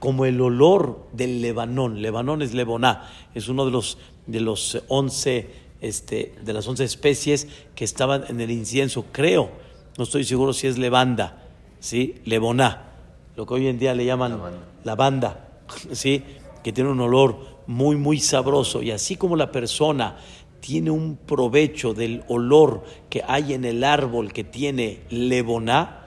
como 0.00 0.24
el 0.24 0.40
olor 0.40 1.06
del 1.12 1.40
Lebanón. 1.40 2.02
Lebanón 2.02 2.42
es 2.42 2.52
Leboná, 2.52 3.08
es 3.34 3.48
uno 3.48 3.64
de 3.64 3.70
los, 3.70 3.98
de 4.26 4.40
los 4.40 4.82
once, 4.88 5.48
este, 5.80 6.34
de 6.42 6.52
las 6.52 6.66
once 6.66 6.82
especies 6.82 7.46
que 7.76 7.84
estaban 7.84 8.24
en 8.28 8.40
el 8.40 8.50
incienso, 8.50 9.06
creo, 9.12 9.48
no 9.96 10.04
estoy 10.04 10.24
seguro 10.24 10.52
si 10.52 10.66
es 10.66 10.76
levanda, 10.76 11.44
¿sí? 11.78 12.20
Leboná, 12.24 12.94
lo 13.36 13.46
que 13.46 13.54
hoy 13.54 13.68
en 13.68 13.78
día 13.78 13.94
le 13.94 14.04
llaman 14.04 14.40
lavanda, 14.82 15.48
¿sí? 15.92 16.24
Que 16.64 16.72
tiene 16.72 16.90
un 16.90 17.00
olor 17.00 17.38
muy, 17.68 17.94
muy 17.94 18.18
sabroso. 18.18 18.82
Y 18.82 18.90
así 18.90 19.14
como 19.14 19.36
la 19.36 19.52
persona 19.52 20.16
tiene 20.58 20.90
un 20.90 21.16
provecho 21.16 21.94
del 21.94 22.24
olor 22.26 22.82
que 23.08 23.22
hay 23.24 23.52
en 23.52 23.64
el 23.64 23.84
árbol 23.84 24.32
que 24.32 24.42
tiene 24.42 25.02
leboná, 25.10 26.00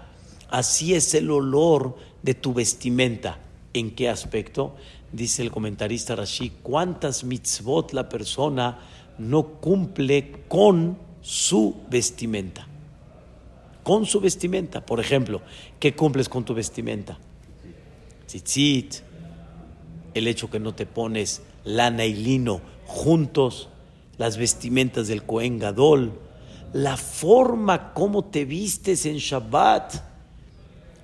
Así 0.50 0.94
es 0.94 1.14
el 1.14 1.30
olor 1.30 1.96
de 2.22 2.34
tu 2.34 2.54
vestimenta. 2.54 3.40
¿En 3.74 3.92
qué 3.92 4.10
aspecto? 4.10 4.76
Dice 5.12 5.42
el 5.42 5.52
comentarista 5.52 6.16
Rashi, 6.16 6.52
¿cuántas 6.64 7.24
mitzvot 7.24 7.94
la 7.94 8.08
persona 8.08 8.80
no 9.18 9.44
cumple 9.44 10.32
con 10.48 10.98
su 11.22 11.76
vestimenta? 11.90 12.68
Con 13.84 14.06
su 14.06 14.20
vestimenta. 14.22 14.86
Por 14.86 15.00
ejemplo, 15.00 15.42
¿qué 15.80 15.96
cumples 15.96 16.30
con 16.30 16.46
tu 16.46 16.54
vestimenta? 16.54 17.18
Tzitzit, 18.26 18.96
el 20.18 20.28
hecho 20.28 20.50
que 20.50 20.60
no 20.60 20.74
te 20.74 20.86
pones 20.86 21.42
lana 21.64 22.06
y 22.06 22.14
lino 22.14 22.62
juntos, 22.86 23.70
las 24.18 24.38
vestimentas 24.38 25.08
del 25.08 25.24
Cohen 25.24 25.60
Gadol, 25.60 26.14
la 26.74 26.98
forma 26.98 27.94
como 27.94 28.26
te 28.26 28.46
vistes 28.46 29.06
en 29.06 29.18
Shabbat 29.18 29.96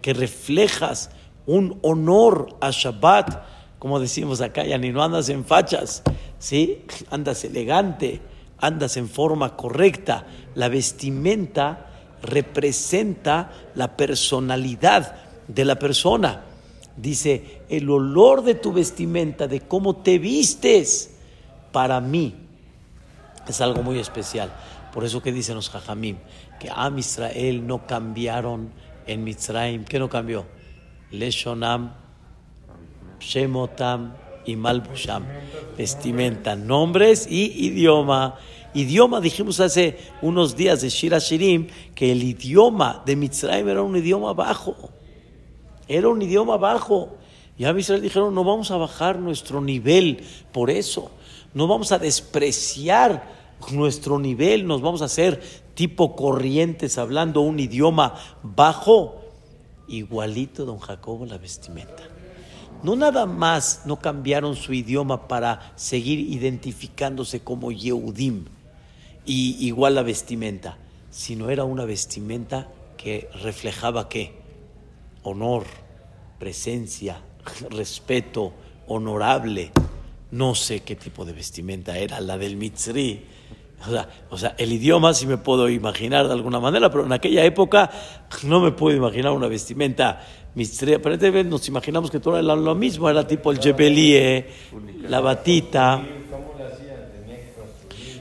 que 0.02 0.13
reflejas 0.13 1.12
un 1.45 1.80
honor 1.82 2.58
a 2.62 2.71
Shabbat, 2.71 3.43
como 3.80 3.99
decimos 3.99 4.41
acá, 4.41 4.65
ya 4.65 4.78
ni 4.78 4.91
no 4.91 5.04
andas 5.04 5.30
en 5.30 5.45
fachas, 5.45 6.04
¿sí? 6.39 6.86
Andas 7.10 7.43
elegante, 7.43 8.21
andas 8.60 8.97
en 8.97 9.10
forma 9.10 9.56
correcta. 9.56 10.26
La 10.56 10.69
vestimenta 10.69 11.89
representa 12.21 13.52
la 13.76 13.95
personalidad 13.97 15.15
de 15.47 15.65
la 15.65 15.76
persona. 15.76 16.43
Dice, 16.95 17.62
el 17.69 17.89
olor 17.89 18.43
de 18.43 18.56
tu 18.56 18.71
vestimenta, 18.71 19.47
de 19.47 19.62
cómo 19.62 19.97
te 19.97 20.19
vistes, 20.19 21.15
para 21.71 21.99
mí 21.99 22.36
es 23.47 23.62
algo 23.62 23.84
muy 23.84 23.99
especial. 23.99 24.53
Por 24.93 25.03
eso 25.03 25.21
que 25.21 25.32
dicen 25.32 25.56
los 25.56 25.69
jajamim, 25.69 26.17
que 26.60 26.69
a 26.69 26.91
Israel 26.95 27.65
no 27.65 27.88
cambiaron 27.88 28.71
en 29.08 29.23
Mitzrayim, 29.23 29.86
¿qué 29.86 29.99
no 29.99 30.08
cambió? 30.08 30.45
Leshonam, 31.12 31.93
Shemotam 33.19 34.13
y 34.45 34.56
Malbusham. 34.56 35.25
Vestimenta, 35.77 36.56
nombres 36.56 37.27
y 37.29 37.65
idioma. 37.65 38.36
Idioma, 38.75 39.19
dijimos 39.19 39.60
hace 39.60 39.97
unos 40.21 40.56
días 40.56 40.82
de 40.82 40.89
Shira 40.89 41.19
Shirim, 41.19 41.67
que 41.95 42.12
el 42.12 42.23
idioma 42.23 43.01
de 43.06 43.15
Mitzrayim 43.15 43.67
era 43.67 43.82
un 43.82 43.95
idioma 43.95 44.34
bajo. 44.34 44.75
Era 45.93 46.10
un 46.10 46.21
idioma 46.21 46.58
bajo. 46.58 47.10
Y 47.56 47.65
a 47.65 47.77
Israel 47.77 48.01
dijeron, 48.01 48.34
no 48.34 48.43
vamos 48.43 48.71
a 48.71 48.77
bajar 48.77 49.19
nuestro 49.19 49.62
nivel 49.62 50.23
por 50.51 50.71
eso. 50.71 51.12
No 51.53 51.67
vamos 51.67 51.91
a 51.91 51.99
despreciar 51.99 53.32
nuestro 53.71 54.17
nivel, 54.17 54.65
nos 54.65 54.82
vamos 54.82 55.03
a 55.03 55.06
hacer 55.06 55.39
tipo 55.75 56.15
corrientes, 56.15 56.97
hablando 56.97 57.41
un 57.41 57.60
idioma 57.60 58.15
bajo, 58.41 59.21
igualito 59.88 60.65
don 60.65 60.79
Jacobo 60.79 61.27
la 61.27 61.38
vestimenta. 61.38 62.03
No 62.82 62.95
nada 62.95 63.27
más 63.27 63.84
no 63.86 63.99
cambiaron 63.99 64.56
su 64.56 64.73
idioma 64.73 65.27
para 65.27 65.73
seguir 65.75 66.19
identificándose 66.19 67.41
como 67.41 67.71
Yehudim 67.71 68.45
y 69.25 69.65
igual 69.65 69.93
la 69.95 70.01
vestimenta, 70.01 70.79
sino 71.12 71.51
era 71.51 71.63
una 71.63 71.86
vestimenta 71.86 72.67
que 72.97 73.29
reflejaba 73.41 74.10
qué? 74.10 74.41
Honor, 75.21 75.65
presencia, 76.39 77.22
respeto, 77.69 78.54
honorable. 78.88 79.72
No 80.32 80.56
sé 80.56 80.82
qué 80.82 80.96
tipo 80.96 81.26
de 81.26 81.34
vestimenta 81.34 81.98
era 81.98 82.19
la 82.19 82.38
del 82.38 82.58
Mitzri, 82.58 83.24
o 84.30 84.38
sea, 84.38 84.56
el 84.58 84.72
idioma 84.72 85.13
sí 85.13 85.28
me 85.28 85.38
puedo 85.38 85.67
imaginar 85.69 86.28
de 86.28 86.34
alguna 86.34 86.60
manera, 86.60 86.89
pero 86.89 87.06
en 87.06 87.12
aquella 87.12 87.43
época 87.43 87.89
no 88.43 88.62
me 88.62 88.72
puedo 88.72 88.96
imaginar 88.96 89.32
una 89.34 89.48
vestimenta 89.48 90.26
misteria. 90.56 90.98
Aparentemente 90.98 91.50
nos 91.50 91.67
imaginamos 91.67 92.10
que 92.10 92.19
todo 92.19 92.38
era 92.39 92.56
lo 92.56 92.76
mismo, 92.76 93.10
era 93.10 93.28
tipo 93.28 93.52
el 93.52 93.60
jebelie, 93.60 94.48
la 95.08 95.19
batita. 95.19 96.02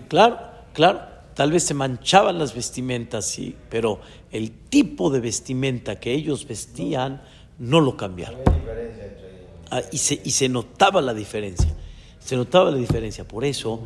Claro, 0.08 0.38
claro, 0.72 1.00
tal 1.34 1.52
vez 1.52 1.62
se 1.62 1.74
manchaban 1.74 2.38
las 2.38 2.54
vestimentas, 2.54 3.24
sí, 3.26 3.54
pero 3.70 4.00
el 4.30 4.50
tipo 4.50 5.10
de 5.10 5.20
vestimenta 5.20 5.98
que 5.98 6.12
ellos 6.12 6.46
vestían 6.46 7.22
no 7.62 7.80
lo 7.80 7.96
cambiaron. 7.96 8.40
Ah, 9.70 9.82
y, 9.90 9.98
se, 9.98 10.20
y 10.22 10.32
se 10.32 10.48
notaba 10.48 11.00
la 11.00 11.14
diferencia, 11.14 11.72
se 12.18 12.36
notaba 12.36 12.70
la 12.70 12.76
diferencia. 12.76 13.26
Por 13.26 13.44
eso, 13.44 13.80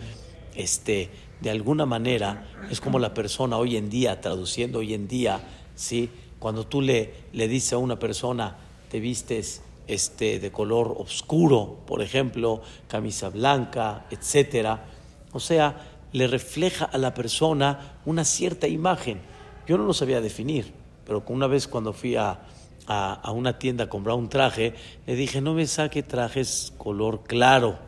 este 0.55 1.11
de 1.41 1.51
alguna 1.51 1.85
manera 1.85 2.49
es 2.71 2.81
como 2.81 2.99
la 2.99 3.12
persona 3.12 3.59
hoy 3.59 3.77
en 3.77 3.91
día, 3.91 4.21
traduciendo 4.21 4.79
hoy 4.79 4.95
en 4.95 5.07
día, 5.07 5.41
¿sí? 5.75 6.09
cuando 6.39 6.67
tú 6.67 6.81
le, 6.81 7.12
le 7.35 7.49
dices 7.49 7.75
a 7.75 7.79
una 7.79 7.99
persona, 7.99 8.57
te 8.91 8.99
vistes 8.99 9.61
este, 9.87 10.41
de 10.41 10.51
color 10.51 10.97
oscuro, 10.99 11.81
por 11.87 12.01
ejemplo, 12.01 12.62
camisa 12.89 13.29
blanca, 13.29 14.07
etcétera, 14.11 14.87
o 15.33 15.41
sea, 15.41 15.77
le 16.12 16.27
refleja 16.27 16.87
a 16.87 16.97
la 16.97 17.12
persona 17.12 17.99
una 18.07 18.25
cierta 18.25 18.67
imagen. 18.69 19.21
Yo 19.69 19.77
no 19.77 19.85
lo 19.85 19.93
sabía 19.93 20.23
definir, 20.23 20.73
pero 21.05 21.23
una 21.29 21.47
vez 21.47 21.69
cuando 21.69 21.93
fui 21.93 22.17
a, 22.17 22.41
a, 22.87 23.14
a 23.14 23.31
una 23.33 23.59
tienda 23.59 23.85
a 23.85 23.88
comprar 23.88 24.16
un 24.16 24.29
traje, 24.29 24.75
le 25.07 25.14
dije, 25.14 25.40
no 25.40 25.55
me 25.55 25.66
saque 25.66 26.03
trajes 26.03 26.72
color 26.79 27.25
claro 27.25 27.79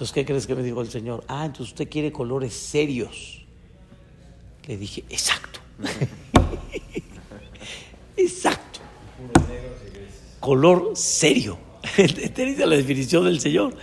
entonces, 0.00 0.14
¿qué 0.14 0.24
crees 0.24 0.46
que 0.46 0.54
me 0.54 0.62
dijo 0.62 0.80
el 0.80 0.88
Señor? 0.88 1.24
Ah, 1.28 1.44
entonces 1.44 1.72
usted 1.72 1.90
quiere 1.90 2.10
colores 2.10 2.54
serios. 2.54 3.42
Le 4.66 4.78
dije, 4.78 5.04
exacto. 5.10 5.60
exacto. 8.16 8.80
Color 10.40 10.92
serio. 10.94 11.58
Esta 11.98 12.42
es 12.42 12.58
la 12.60 12.76
definición 12.76 13.26
del 13.26 13.40
Señor. 13.40 13.76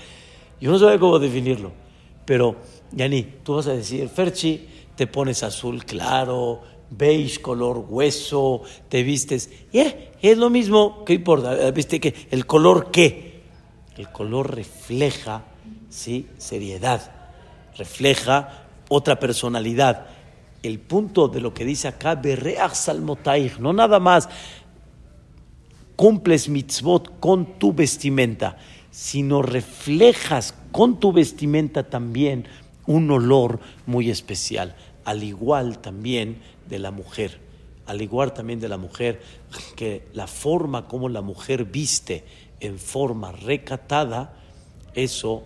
Yo 0.59 0.71
no 0.71 0.79
sabía 0.79 0.97
cómo 0.97 1.19
definirlo. 1.19 1.71
Pero, 2.25 2.55
Yani, 2.91 3.35
tú 3.43 3.53
vas 3.53 3.67
a 3.67 3.73
decir, 3.73 4.09
Ferchi, 4.09 4.67
te 4.95 5.05
pones 5.05 5.43
azul 5.43 5.85
claro, 5.85 6.63
beige, 6.89 7.41
color 7.41 7.85
hueso, 7.89 8.63
te 8.89 9.03
vistes. 9.03 9.49
Yeah, 9.71 9.95
es 10.21 10.37
lo 10.37 10.49
mismo, 10.49 11.03
¿qué 11.05 11.13
importa? 11.13 11.71
¿Viste 11.71 11.99
que 11.99 12.13
el 12.31 12.45
color 12.45 12.91
qué? 12.91 13.41
El 13.97 14.11
color 14.11 14.55
refleja, 14.55 15.45
¿sí? 15.89 16.27
Seriedad, 16.37 17.11
refleja 17.77 18.65
otra 18.89 19.19
personalidad. 19.19 20.07
El 20.63 20.79
punto 20.79 21.27
de 21.27 21.41
lo 21.41 21.53
que 21.53 21.65
dice 21.65 21.87
acá, 21.87 22.15
Berreach 22.15 22.73
Salmotair, 22.73 23.59
no 23.59 23.73
nada 23.73 23.99
más 23.99 24.29
cumples 25.95 26.47
mitzvot 26.47 27.19
con 27.19 27.57
tu 27.57 27.73
vestimenta, 27.73 28.57
sino 28.91 29.41
reflejas 29.41 30.53
con 30.71 30.99
tu 30.99 31.11
vestimenta 31.11 31.83
también 31.89 32.47
un 32.85 33.11
olor 33.11 33.59
muy 33.85 34.09
especial, 34.09 34.75
al 35.05 35.23
igual 35.23 35.79
también 35.79 36.39
de 36.67 36.79
la 36.79 36.91
mujer, 36.91 37.39
al 37.85 38.01
igual 38.01 38.33
también 38.33 38.59
de 38.59 38.69
la 38.69 38.77
mujer, 38.77 39.21
que 39.75 40.07
la 40.13 40.27
forma 40.27 40.87
como 40.87 41.09
la 41.09 41.21
mujer 41.21 41.65
viste 41.65 42.23
en 42.59 42.79
forma 42.79 43.31
recatada, 43.31 44.33
eso 44.93 45.43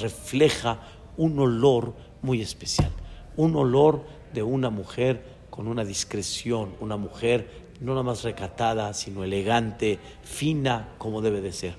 refleja 0.00 0.80
un 1.16 1.38
olor 1.38 1.94
muy 2.22 2.40
especial, 2.40 2.90
un 3.36 3.56
olor 3.56 4.04
de 4.32 4.42
una 4.42 4.70
mujer 4.70 5.24
con 5.50 5.66
una 5.66 5.84
discreción, 5.84 6.74
una 6.80 6.96
mujer 6.96 7.68
no 7.80 7.92
nada 7.92 8.02
más 8.02 8.22
recatada, 8.22 8.92
sino 8.94 9.24
elegante, 9.24 9.98
fina, 10.22 10.94
como 10.98 11.22
debe 11.22 11.40
de 11.40 11.52
ser. 11.52 11.74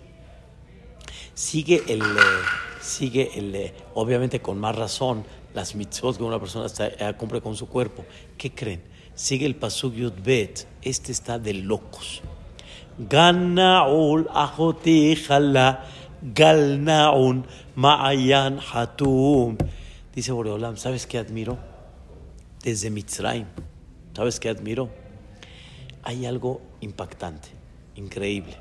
Sigue 1.34 1.84
el, 1.88 2.02
eh, 2.02 2.42
sigue 2.82 3.32
el, 3.36 3.56
eh, 3.56 3.74
obviamente 3.94 4.42
con 4.42 4.60
más 4.60 4.76
razón, 4.76 5.24
las 5.54 5.76
mitzvot 5.76 6.18
que 6.18 6.24
una 6.24 6.40
persona 6.40 6.68
eh, 6.80 7.14
cumple 7.18 7.42
con 7.42 7.56
su 7.56 7.68
cuerpo. 7.68 8.06
¿Qué 8.38 8.52
creen? 8.52 8.82
Sigue 9.16 9.46
el 9.46 9.56
pasuk 9.56 9.94
Yud 9.94 10.14
Bet, 10.24 10.68
este 10.82 11.12
está 11.12 11.38
de 11.38 11.54
locos. 11.54 12.22
Ganaul 12.98 14.28
ajoti 14.34 15.16
jala, 15.16 15.86
galnaun 16.22 17.46
ma'ayan 17.76 18.60
hatum. 18.60 19.58
Dice 20.14 20.32
Boreolam, 20.32 20.78
¿sabes 20.78 21.08
qué 21.08 21.18
admiro? 21.18 21.58
Desde 22.64 22.90
Mitzrayim, 22.90 23.48
¿sabes 24.16 24.40
qué 24.40 24.50
admiro? 24.50 24.90
Hay 26.04 26.26
algo 26.26 26.62
impactante, 26.82 27.50
increíble. 27.96 28.56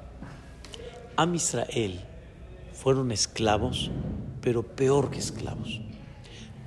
Am 1.16 1.35
Israel 1.35 2.00
fueron 2.72 3.12
esclavos, 3.12 3.90
pero 4.40 4.62
peor 4.62 5.11
que 5.11 5.18
esclavos. 5.18 5.81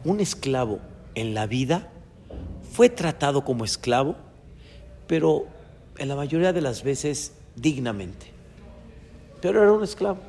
Un 0.03 0.19
esclavo 0.19 0.79
en 1.15 1.33
la 1.33 1.47
vida 1.47 1.89
fue 2.71 2.89
tratado 2.89 3.43
como 3.45 3.65
esclavo, 3.65 4.15
pero 5.07 5.45
en 5.97 6.07
la 6.07 6.15
mayoría 6.15 6.53
de 6.53 6.61
las 6.61 6.83
veces 6.83 7.33
dignamente. 7.55 8.27
Pero 9.41 9.61
era 9.61 9.71
un 9.71 9.83
esclavo, 9.83 10.19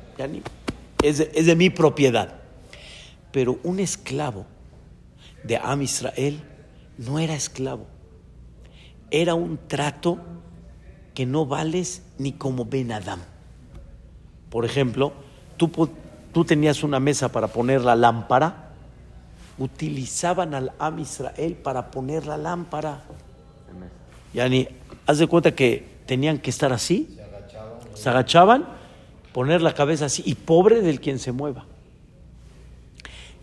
es, 1.01 1.17
de, 1.17 1.31
es 1.33 1.45
de 1.45 1.55
mi 1.55 1.69
propiedad. 1.69 2.35
Pero 3.31 3.59
un 3.63 3.79
esclavo 3.79 4.45
de 5.43 5.57
Am 5.57 5.81
Israel 5.81 6.41
no 6.97 7.19
era 7.19 7.35
esclavo, 7.35 7.85
era 9.11 9.35
un 9.35 9.59
trato 9.67 10.19
que 11.13 11.25
no 11.25 11.45
vales 11.45 12.03
ni 12.17 12.33
como 12.33 12.65
Ben 12.65 12.91
Adam. 12.91 13.19
Por 14.49 14.65
ejemplo, 14.65 15.13
tú, 15.57 16.45
tenías 16.45 16.83
una 16.83 16.99
mesa 16.99 17.31
para 17.31 17.47
poner 17.47 17.81
la 17.81 17.95
lámpara, 17.95 18.64
utilizaban 19.57 20.53
al 20.53 20.73
Am 20.79 20.99
Israel 20.99 21.53
para 21.55 21.91
poner 21.91 22.25
la 22.25 22.37
lámpara. 22.37 23.03
Yani, 24.33 24.67
haz 25.05 25.17
de 25.19 25.27
cuenta 25.27 25.55
que 25.55 25.85
tenían 26.05 26.39
que 26.39 26.49
estar 26.49 26.73
así, 26.73 27.17
se 27.93 28.09
agachaban, 28.09 28.65
poner 29.31 29.61
la 29.61 29.73
cabeza 29.73 30.05
así, 30.05 30.23
y 30.25 30.35
pobre 30.35 30.81
del 30.81 30.99
quien 30.99 31.19
se 31.19 31.31
mueva. 31.31 31.65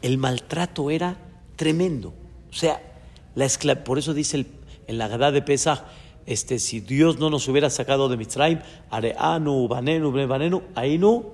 El 0.03 0.19
maltrato 0.19 0.91
era 0.91 1.17
tremendo. 1.57 2.13
O 2.51 2.55
sea, 2.55 2.83
la 3.35 3.85
por 3.85 3.99
eso 3.99 4.13
dice 4.13 4.47
en 4.87 4.99
la 4.99 5.09
Gadá 5.09 5.31
de 5.31 5.43
Pesach, 5.43 5.81
este, 6.27 6.59
si 6.59 6.81
Dios 6.81 7.19
no 7.19 7.31
nos 7.31 7.49
hubiera 7.49 7.71
sacado 7.71 8.09
de 8.09 8.17
Mitzrayim, 8.17 8.61
Areanu, 8.91 9.67
Banenu, 9.69 10.13
Banenu, 10.13 10.63
Ainu, 10.75 11.25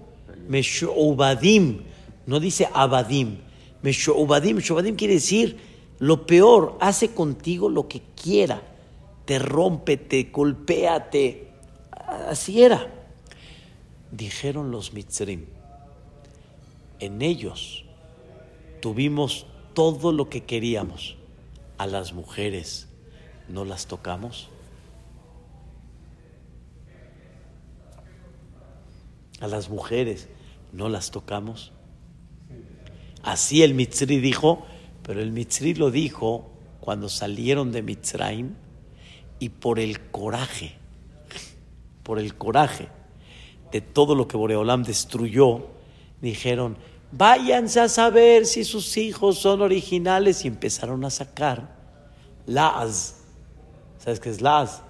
Meshubadim, 0.48 1.82
no 2.26 2.40
dice 2.40 2.68
Abadim. 2.72 3.47
Meshubadim, 3.82 4.56
Meshubadim 4.56 4.96
quiere 4.96 5.14
decir 5.14 5.56
lo 5.98 6.26
peor, 6.26 6.76
hace 6.80 7.12
contigo 7.12 7.68
lo 7.68 7.88
que 7.88 8.02
quiera, 8.20 8.62
te 9.24 9.38
rompe, 9.38 9.96
te 9.96 10.24
golpea, 10.24 11.10
te... 11.10 11.48
Así 12.28 12.62
era. 12.62 12.88
Dijeron 14.10 14.70
los 14.70 14.92
Mitzrim, 14.92 15.46
en 17.00 17.20
ellos 17.20 17.84
tuvimos 18.80 19.46
todo 19.74 20.12
lo 20.12 20.30
que 20.30 20.44
queríamos, 20.44 21.16
a 21.76 21.86
las 21.86 22.12
mujeres 22.12 22.88
no 23.48 23.64
las 23.64 23.86
tocamos. 23.86 24.48
A 29.40 29.46
las 29.46 29.68
mujeres 29.68 30.28
no 30.72 30.88
las 30.88 31.10
tocamos. 31.10 31.72
Así 33.22 33.62
el 33.62 33.74
Mitzri 33.74 34.18
dijo, 34.18 34.64
pero 35.02 35.20
el 35.20 35.32
Mitzri 35.32 35.74
lo 35.74 35.90
dijo 35.90 36.50
cuando 36.80 37.08
salieron 37.08 37.72
de 37.72 37.82
Mitzrayim 37.82 38.54
y 39.38 39.48
por 39.50 39.78
el 39.78 40.00
coraje, 40.10 40.76
por 42.02 42.18
el 42.18 42.34
coraje 42.34 42.88
de 43.72 43.80
todo 43.80 44.14
lo 44.14 44.26
que 44.26 44.36
Boreolam 44.36 44.82
destruyó, 44.82 45.66
dijeron, 46.20 46.76
váyanse 47.12 47.80
a 47.80 47.88
saber 47.88 48.46
si 48.46 48.64
sus 48.64 48.96
hijos 48.96 49.38
son 49.38 49.62
originales 49.62 50.44
y 50.44 50.48
empezaron 50.48 51.04
a 51.04 51.10
sacar 51.10 51.76
las. 52.46 53.16
¿Sabes 53.98 54.20
qué 54.20 54.30
es 54.30 54.40
las? 54.40 54.82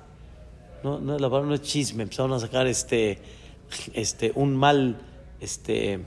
No, 0.85 1.01
no, 1.01 1.19
la 1.19 1.29
no 1.29 1.55
es 1.55 1.63
chisme, 1.63 2.05
empezaron 2.05 2.33
a 2.33 2.39
sacar 2.39 2.67
este, 2.67 3.19
este, 3.93 4.33
un 4.35 4.55
mal 4.55 5.01
este, 5.41 6.01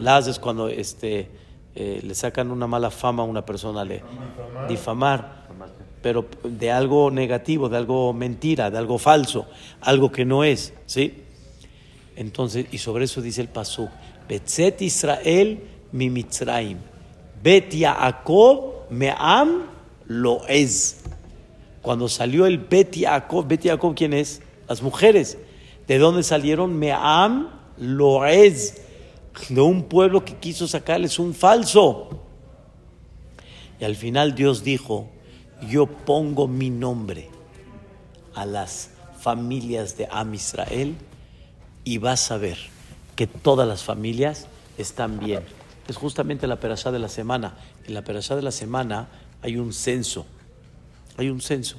las 0.00 0.26
es 0.26 0.38
cuando 0.38 0.68
este, 0.68 1.28
eh, 1.74 2.00
le 2.02 2.14
sacan 2.14 2.50
una 2.50 2.66
mala 2.66 2.90
fama 2.90 3.22
a 3.22 3.26
una 3.26 3.44
persona, 3.44 3.84
le 3.84 4.02
difamar, 4.68 5.46
pero 6.00 6.24
de 6.42 6.70
algo 6.70 7.10
negativo, 7.10 7.68
de 7.68 7.76
algo 7.76 8.12
mentira, 8.12 8.70
de 8.70 8.78
algo 8.78 8.98
falso, 8.98 9.46
algo 9.80 10.10
que 10.10 10.24
no 10.24 10.42
es, 10.44 10.72
¿sí? 10.86 11.22
Entonces, 12.16 12.66
y 12.72 12.78
sobre 12.78 13.04
eso 13.04 13.20
dice 13.20 13.42
el 13.42 13.48
pasuk, 13.48 13.90
Betzet 14.28 14.80
Israel 14.82 15.60
mi 15.92 16.08
Mitzraim, 16.08 16.78
Bet 17.42 17.74
Yaakov 17.74 18.90
me'am 18.90 19.64
lo 20.06 20.46
es. 20.48 21.02
Cuando 21.82 22.08
salió 22.08 22.46
el 22.46 22.58
Bet 22.58 22.96
Yaakov, 22.96 23.46
Bet 23.46 23.62
Yaakov, 23.62 23.94
¿quién 23.94 24.14
es? 24.14 24.40
Las 24.68 24.82
mujeres. 24.82 25.38
¿De 25.86 25.98
dónde 25.98 26.22
salieron? 26.22 26.78
Me'am 26.78 27.50
lo 27.78 28.24
es 28.24 28.85
de 29.48 29.60
un 29.60 29.84
pueblo 29.84 30.24
que 30.24 30.36
quiso 30.36 30.66
sacarles 30.66 31.18
un 31.18 31.34
falso. 31.34 32.08
Y 33.78 33.84
al 33.84 33.96
final 33.96 34.34
Dios 34.34 34.64
dijo, 34.64 35.08
yo 35.68 35.86
pongo 35.86 36.48
mi 36.48 36.70
nombre 36.70 37.28
a 38.34 38.46
las 38.46 38.90
familias 39.20 39.96
de 39.96 40.08
Am 40.10 40.34
Israel 40.34 40.94
y 41.84 41.98
vas 41.98 42.30
a 42.30 42.36
ver 42.36 42.58
que 43.14 43.26
todas 43.26 43.66
las 43.66 43.82
familias 43.82 44.46
están 44.78 45.18
bien. 45.18 45.42
Es 45.88 45.96
justamente 45.96 46.46
la 46.46 46.60
perashá 46.60 46.90
de 46.90 46.98
la 46.98 47.08
semana. 47.08 47.56
En 47.86 47.94
la 47.94 48.02
perashá 48.02 48.36
de 48.36 48.42
la 48.42 48.50
semana 48.50 49.08
hay 49.42 49.56
un 49.56 49.72
censo. 49.72 50.26
Hay 51.16 51.30
un 51.30 51.40
censo. 51.40 51.76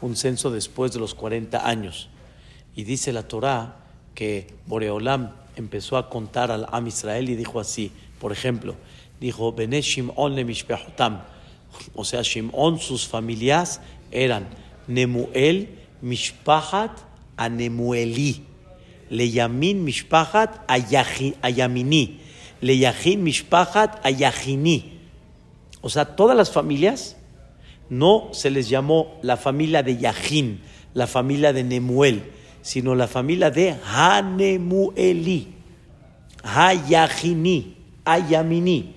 Un 0.00 0.16
censo 0.16 0.50
después 0.50 0.92
de 0.92 1.00
los 1.00 1.14
40 1.14 1.66
años. 1.66 2.08
Y 2.74 2.84
dice 2.84 3.12
la 3.12 3.26
Torá 3.26 3.76
que 4.14 4.54
Boreolam 4.66 5.32
empezó 5.56 5.96
a 5.96 6.08
contar 6.08 6.50
al 6.50 6.66
Am 6.70 6.86
Israel 6.86 7.28
y 7.28 7.36
dijo 7.36 7.58
así, 7.58 7.90
por 8.20 8.32
ejemplo, 8.32 8.76
dijo, 9.20 9.54
Shimon 9.56 10.34
le 10.34 10.44
Mishpehutam, 10.44 11.22
o 11.94 12.04
sea, 12.04 12.22
Shimon, 12.22 12.78
sus 12.78 13.06
familias 13.06 13.80
eran 14.10 14.48
Nemuel, 14.86 15.68
Mishpahat, 16.00 16.92
Anemueli, 17.36 18.44
Leyamin, 19.10 19.84
Mishpahat, 19.84 20.60
Ayamini, 20.68 22.20
Leyahin, 22.60 23.22
Mishpahat, 23.22 24.04
Ayahini. 24.04 25.00
O 25.80 25.90
sea, 25.90 26.16
todas 26.16 26.36
las 26.36 26.50
familias 26.50 27.16
no 27.88 28.30
se 28.32 28.50
les 28.50 28.68
llamó 28.68 29.18
la 29.22 29.36
familia 29.36 29.82
de 29.82 29.98
Yahin, 29.98 30.60
la 30.94 31.06
familia 31.06 31.52
de 31.52 31.62
Nemuel, 31.62 32.32
sino 32.66 32.96
la 32.96 33.06
familia 33.06 33.48
de 33.48 33.76
Hanemueli, 33.86 35.46
Hayahini, 36.42 37.76
Ayamini. 38.04 38.92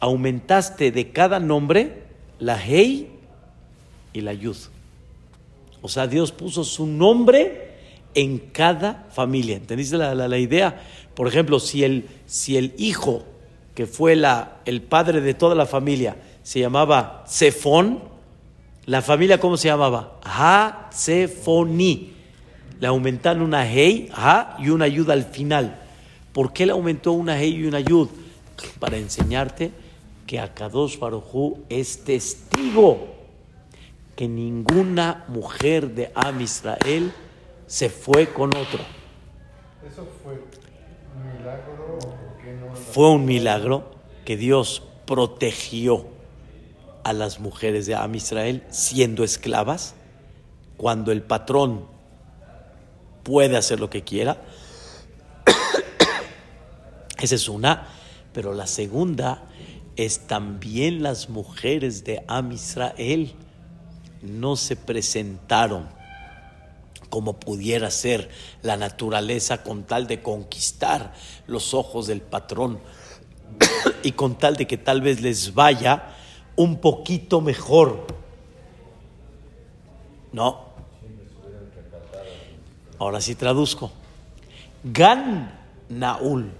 Aumentaste 0.00 0.90
de 0.90 1.12
cada 1.12 1.38
nombre 1.38 2.02
la 2.40 2.60
Hei 2.60 3.08
y 4.12 4.20
la 4.20 4.32
Yud. 4.32 4.56
O 5.80 5.88
sea, 5.88 6.08
Dios 6.08 6.32
puso 6.32 6.64
su 6.64 6.84
nombre 6.84 7.70
en 8.16 8.38
cada 8.38 9.06
familia. 9.12 9.58
¿Entendiste 9.58 9.96
la, 9.96 10.16
la, 10.16 10.38
idea? 10.38 10.82
Por 11.14 11.28
ejemplo, 11.28 11.60
si 11.60 11.84
el, 11.84 12.08
si 12.26 12.56
el 12.56 12.74
hijo, 12.78 13.22
que 13.76 13.86
fue 13.86 14.16
la, 14.16 14.56
el 14.64 14.82
padre 14.82 15.20
de 15.20 15.34
toda 15.34 15.54
la 15.54 15.66
familia, 15.66 16.16
se 16.42 16.58
llamaba 16.58 17.24
Cefón, 17.28 18.00
la 18.86 19.02
familia, 19.02 19.38
¿cómo 19.38 19.56
se 19.56 19.68
llamaba? 19.68 20.18
Ha-Cefoni. 20.24 22.21
Le 22.82 22.88
aumentaron 22.88 23.44
una 23.44 23.64
hey, 23.64 24.10
ha, 24.12 24.56
y 24.58 24.70
una 24.70 24.86
ayuda 24.86 25.12
al 25.12 25.22
final. 25.22 25.78
¿Por 26.32 26.52
qué 26.52 26.66
le 26.66 26.72
aumentó 26.72 27.12
una 27.12 27.38
hey 27.38 27.54
y 27.54 27.64
una 27.64 27.78
ayud? 27.78 28.08
Para 28.80 28.96
enseñarte 28.96 29.70
que 30.26 30.40
Akadosh 30.40 30.98
Barujú 30.98 31.60
es 31.68 32.02
testigo 32.02 33.06
que 34.16 34.26
ninguna 34.26 35.24
mujer 35.28 35.94
de 35.94 36.10
Am 36.16 36.40
Israel 36.40 37.12
se 37.68 37.88
fue 37.88 38.32
con 38.32 38.48
otro. 38.48 38.80
¿Eso 39.88 40.04
fue 40.20 40.32
un 40.32 41.38
milagro 41.38 41.94
o 41.94 41.98
por 42.00 42.36
qué 42.42 42.52
no? 42.54 42.74
Fue 42.74 43.10
un 43.10 43.24
milagro 43.24 43.92
que 44.24 44.36
Dios 44.36 44.82
protegió 45.06 46.04
a 47.04 47.12
las 47.12 47.38
mujeres 47.38 47.86
de 47.86 47.94
Am 47.94 48.12
Israel 48.16 48.64
siendo 48.70 49.22
esclavas 49.22 49.94
cuando 50.76 51.12
el 51.12 51.22
patrón 51.22 51.91
puede 53.22 53.56
hacer 53.56 53.80
lo 53.80 53.90
que 53.90 54.02
quiera. 54.02 54.42
Esa 57.18 57.34
es 57.34 57.48
una, 57.48 57.88
pero 58.32 58.54
la 58.54 58.66
segunda 58.66 59.48
es 59.96 60.26
también 60.26 61.02
las 61.02 61.28
mujeres 61.28 62.04
de 62.04 62.24
Am 62.26 62.52
Israel 62.52 63.34
no 64.22 64.56
se 64.56 64.76
presentaron 64.76 65.88
como 67.10 67.38
pudiera 67.38 67.90
ser 67.90 68.30
la 68.62 68.78
naturaleza 68.78 69.62
con 69.62 69.84
tal 69.84 70.06
de 70.06 70.22
conquistar 70.22 71.12
los 71.46 71.74
ojos 71.74 72.06
del 72.06 72.22
patrón 72.22 72.80
y 74.02 74.12
con 74.12 74.38
tal 74.38 74.56
de 74.56 74.66
que 74.66 74.78
tal 74.78 75.02
vez 75.02 75.20
les 75.20 75.52
vaya 75.52 76.14
un 76.56 76.80
poquito 76.80 77.42
mejor. 77.42 78.06
No. 80.32 80.71
Ahora 83.02 83.20
sí 83.20 83.34
traduzco. 83.34 83.90
Gan 84.84 85.50
Naul. 85.88 86.52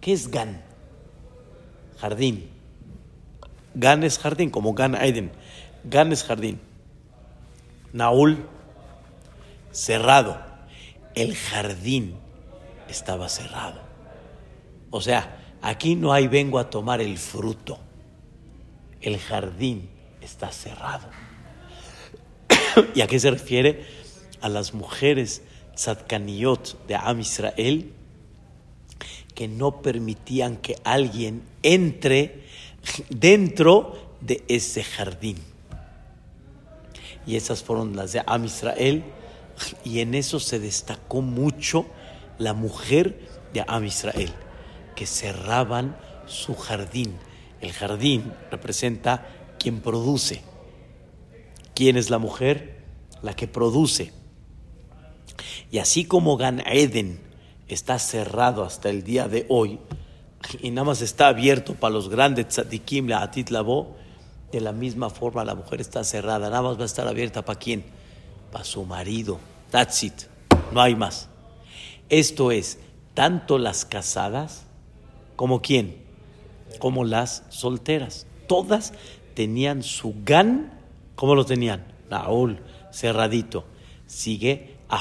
¿Qué 0.00 0.14
es 0.14 0.30
Gan? 0.30 0.62
Jardín. 1.98 2.48
Gan 3.74 4.02
es 4.02 4.18
jardín, 4.18 4.48
como 4.48 4.72
Gan 4.72 4.94
Aiden. 4.94 5.30
Gan 5.84 6.10
es 6.10 6.24
jardín. 6.24 6.58
Naul, 7.92 8.46
cerrado. 9.72 10.40
El 11.14 11.36
jardín 11.36 12.16
estaba 12.88 13.28
cerrado. 13.28 13.82
O 14.88 15.02
sea, 15.02 15.36
aquí 15.60 15.96
no 15.96 16.14
hay 16.14 16.28
vengo 16.28 16.58
a 16.58 16.70
tomar 16.70 17.02
el 17.02 17.18
fruto. 17.18 17.78
El 19.02 19.18
jardín 19.18 19.90
está 20.22 20.50
cerrado. 20.50 21.10
¿Y 22.94 23.02
a 23.02 23.06
qué 23.06 23.20
se 23.20 23.30
refiere? 23.30 23.84
A 24.40 24.48
las 24.48 24.72
mujeres 24.72 25.42
tzadkaniyot 25.80 26.86
de 26.86 26.94
Am 26.94 27.20
Israel 27.20 27.92
que 29.34 29.48
no 29.48 29.80
permitían 29.80 30.58
que 30.58 30.76
alguien 30.84 31.42
entre 31.62 32.44
dentro 33.08 34.16
de 34.20 34.44
ese 34.48 34.84
jardín. 34.84 35.38
Y 37.26 37.36
esas 37.36 37.62
fueron 37.62 37.96
las 37.96 38.12
de 38.12 38.22
Am 38.26 38.44
Israel. 38.44 39.02
Y 39.82 40.00
en 40.00 40.14
eso 40.14 40.40
se 40.40 40.58
destacó 40.58 41.22
mucho 41.22 41.86
la 42.38 42.52
mujer 42.52 43.18
de 43.54 43.64
Am 43.66 43.86
Israel, 43.86 44.30
que 44.94 45.06
cerraban 45.06 45.96
su 46.26 46.54
jardín. 46.54 47.16
El 47.62 47.72
jardín 47.72 48.32
representa 48.50 49.26
quien 49.58 49.80
produce. 49.80 50.42
¿Quién 51.74 51.96
es 51.96 52.10
la 52.10 52.18
mujer? 52.18 52.84
La 53.22 53.34
que 53.34 53.48
produce. 53.48 54.12
Y 55.70 55.78
así 55.78 56.04
como 56.04 56.36
Gan 56.36 56.62
Eden 56.66 57.20
está 57.68 57.98
cerrado 57.98 58.64
hasta 58.64 58.90
el 58.90 59.04
día 59.04 59.28
de 59.28 59.46
hoy, 59.48 59.78
y 60.60 60.70
nada 60.70 60.86
más 60.86 61.02
está 61.02 61.28
abierto 61.28 61.74
para 61.74 61.94
los 61.94 62.08
grandes 62.08 62.48
tzadikim, 62.48 63.08
la 63.08 63.22
atit 63.22 63.50
labo, 63.50 63.96
de 64.50 64.60
la 64.60 64.72
misma 64.72 65.10
forma 65.10 65.44
la 65.44 65.54
mujer 65.54 65.80
está 65.80 66.02
cerrada, 66.02 66.50
nada 66.50 66.62
más 66.62 66.78
va 66.78 66.82
a 66.82 66.86
estar 66.86 67.06
abierta 67.06 67.44
para 67.44 67.58
quién? 67.58 67.84
Para 68.50 68.64
su 68.64 68.84
marido. 68.84 69.38
That's 69.70 70.02
it. 70.02 70.22
No 70.72 70.80
hay 70.80 70.96
más. 70.96 71.28
Esto 72.08 72.50
es, 72.50 72.78
tanto 73.14 73.58
las 73.58 73.84
casadas 73.84 74.64
como 75.36 75.62
quién? 75.62 76.02
Como 76.80 77.04
las 77.04 77.44
solteras. 77.50 78.26
Todas 78.48 78.92
tenían 79.34 79.82
su 79.82 80.14
gan, 80.24 80.72
¿cómo 81.14 81.34
lo 81.36 81.46
tenían? 81.46 81.86
Naúl, 82.10 82.60
cerradito. 82.92 83.64
Sigue 84.06 84.76
a 84.90 84.98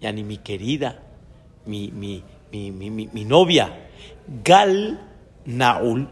ya 0.00 0.12
ni 0.12 0.22
mi 0.22 0.38
querida, 0.38 1.00
mi, 1.66 1.90
mi, 1.90 2.22
mi, 2.52 2.70
mi, 2.90 3.24
novia 3.24 3.88
Gal 4.44 5.00
Naul, 5.44 6.08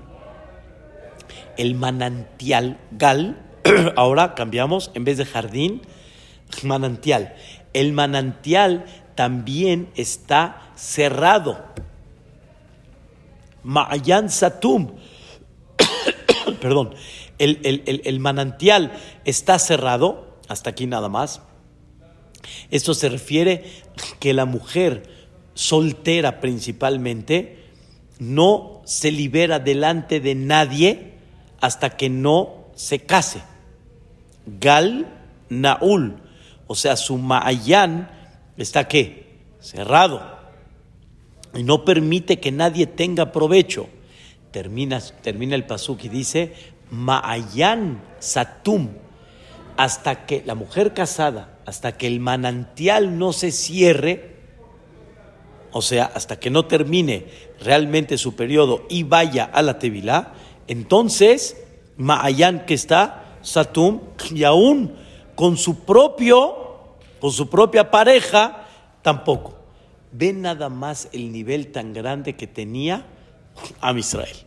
el 1.57 1.75
manantial 1.75 2.79
Gal, 2.91 3.37
ahora 3.97 4.35
cambiamos, 4.35 4.91
en 4.95 5.05
vez 5.05 5.19
de 5.19 5.25
jardín, 5.25 5.83
manantial. 6.65 7.35
El 7.73 7.93
manantial 7.93 8.85
también 9.15 9.91
está 9.95 10.73
cerrado. 10.75 11.65
Ma'ayan 13.63 14.31
Satum, 14.31 14.93
perdón, 16.61 16.95
el, 17.39 17.61
el, 17.65 18.03
el 18.05 18.21
manantial 18.21 18.93
está 19.25 19.59
cerrado, 19.59 20.39
hasta 20.49 20.71
aquí 20.71 20.87
nada 20.87 21.09
más. 21.09 21.43
Esto 22.71 22.95
se 22.95 23.09
refiere 23.09 23.65
que 24.21 24.33
la 24.33 24.45
mujer 24.45 25.03
soltera 25.55 26.41
principalmente, 26.41 27.59
no 28.21 28.83
se 28.85 29.11
libera 29.11 29.59
delante 29.59 30.21
de 30.21 30.35
nadie 30.35 31.15
hasta 31.61 31.97
que 31.97 32.09
no 32.09 32.67
se 32.75 33.01
case. 33.01 33.43
Gal 34.61 35.07
Naul, 35.49 36.23
o 36.67 36.75
sea, 36.75 36.97
su 36.97 37.19
Ma'ayán 37.19 38.09
está 38.57 38.87
qué? 38.87 39.39
Cerrado. 39.61 40.39
Y 41.55 41.65
no 41.65 41.85
permite 41.85 42.39
que 42.39 42.53
nadie 42.53 42.87
tenga 42.87 43.33
provecho. 43.33 43.89
Termina, 44.53 45.01
termina 45.01 45.55
el 45.55 45.67
pasuk 45.67 46.05
y 46.05 46.09
dice 46.09 46.55
Ma'ayán 46.91 48.01
Satum. 48.21 48.91
Hasta 49.77 50.27
que 50.27 50.43
la 50.45 50.55
mujer 50.55 50.93
casada, 50.93 51.58
hasta 51.69 51.99
que 51.99 52.07
el 52.07 52.19
manantial 52.19 53.19
no 53.19 53.35
se 53.35 53.53
cierre, 53.53 54.37
o 55.71 55.83
sea, 55.83 56.07
hasta 56.07 56.41
que 56.41 56.49
no 56.49 56.65
termine 56.65 57.27
realmente 57.61 58.17
su 58.17 58.35
periodo 58.35 58.87
y 58.89 59.03
vaya 59.03 59.45
a 59.45 59.61
la 59.61 59.79
Tevilá, 59.79 60.33
entonces 60.67 61.63
Ma'ayán 61.99 62.65
que 62.65 62.73
está, 62.73 63.37
Satum, 63.43 64.01
y 64.31 64.45
aún 64.45 64.95
con 65.35 65.59
su 65.59 65.81
propio, 65.81 66.97
con 67.21 67.33
su 67.33 67.51
propia 67.51 67.91
pareja, 67.91 68.67
tampoco. 69.03 69.59
Ve 70.11 70.33
nada 70.33 70.71
más 70.71 71.11
el 71.13 71.33
nivel 71.33 71.71
tan 71.71 71.93
grande 71.93 72.35
que 72.35 72.47
tenía 72.47 73.05
a 73.83 73.93
Israel. 73.93 74.39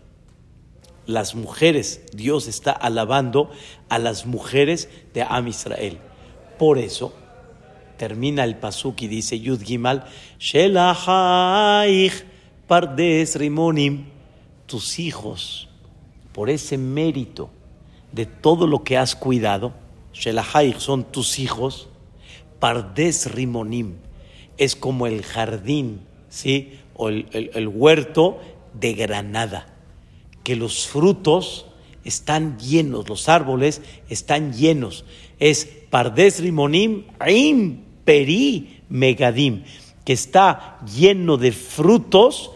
Las 1.06 1.36
mujeres, 1.36 2.02
Dios 2.14 2.48
está 2.48 2.72
alabando 2.72 3.52
a 3.90 4.00
las 4.00 4.26
mujeres 4.26 4.90
de 5.14 5.22
Am 5.22 5.48
Israel. 5.48 6.00
Por 6.62 6.78
eso, 6.78 7.12
termina 7.98 8.44
el 8.44 8.56
pasuk 8.56 9.02
y 9.02 9.08
dice 9.08 9.40
Yud 9.40 9.64
Gimal, 9.64 10.06
Pardes 12.68 13.36
Rimonim, 13.36 14.06
tus 14.68 15.00
hijos, 15.00 15.70
por 16.32 16.52
ese 16.52 16.78
mérito 16.78 17.50
de 18.12 18.28
todo 18.28 18.68
lo 18.68 18.84
que 18.84 18.96
has 18.96 19.16
cuidado, 19.16 19.74
Shelahaich 20.14 20.78
son 20.78 21.04
tus 21.04 21.40
hijos, 21.40 21.90
Pardes 22.60 23.32
Rimonim, 23.32 23.96
es 24.60 24.76
como 24.76 25.08
el 25.08 25.24
jardín, 25.24 26.02
¿sí? 26.30 26.78
O 26.94 27.10
el 27.10 27.72
huerto 27.74 28.40
de 28.80 28.94
Granada, 28.94 29.66
que 30.44 30.56
los 30.56 30.88
frutos 30.88 31.66
están 32.04 32.58
llenos, 32.60 33.10
los 33.10 33.30
árboles 33.30 33.82
están 34.10 34.54
llenos. 34.54 35.06
Es 35.42 35.66
Pardes 35.90 36.40
Rimonim, 36.40 37.04
Aim 37.20 37.82
peri 38.06 38.82
megadim, 38.90 39.64
que 40.06 40.14
está 40.14 40.80
lleno 40.86 41.38
de 41.38 41.52
frutos 41.52 42.52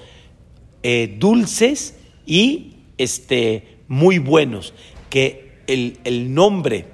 eh, 0.84 1.15
dulces 1.19 1.95
y 2.26 2.74
este, 2.98 3.80
muy 3.88 4.19
buenos, 4.19 4.74
que 5.10 5.60
el, 5.67 6.00
el 6.04 6.34
nombre 6.34 6.86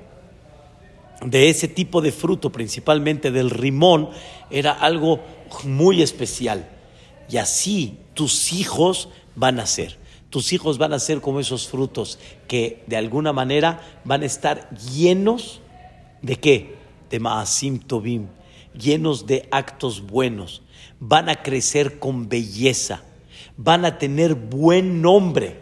de 1.26 1.50
ese 1.50 1.68
tipo 1.68 2.02
de 2.02 2.12
fruto, 2.12 2.52
principalmente 2.52 3.32
del 3.32 3.50
rimón, 3.50 4.10
era 4.50 4.72
algo 4.72 5.20
muy 5.64 6.02
especial. 6.02 6.68
Y 7.30 7.38
así 7.38 7.98
tus 8.14 8.54
hijos 8.54 9.10
van 9.36 9.60
a 9.60 9.66
ser. 9.66 9.98
Tus 10.30 10.54
hijos 10.54 10.78
van 10.78 10.94
a 10.94 11.00
ser 11.00 11.22
como 11.22 11.40
esos 11.40 11.68
frutos 11.68 12.18
que 12.48 12.84
de 12.88 12.98
alguna 12.98 13.34
manera 13.34 13.82
van 14.06 14.24
a 14.24 14.26
estar 14.26 14.70
llenos 14.78 15.61
de 16.22 16.36
qué? 16.36 16.76
De 17.10 17.20
Maasim 17.20 17.80
Tobim, 17.80 18.28
llenos 18.74 19.26
de 19.26 19.48
actos 19.52 20.02
buenos. 20.02 20.62
Van 21.00 21.30
a 21.30 21.36
crecer 21.36 22.00
con 22.00 22.30
belleza. 22.30 23.04
Van 23.58 23.86
a 23.86 23.98
tener 23.98 24.36
buen 24.36 25.02
nombre. 25.02 25.58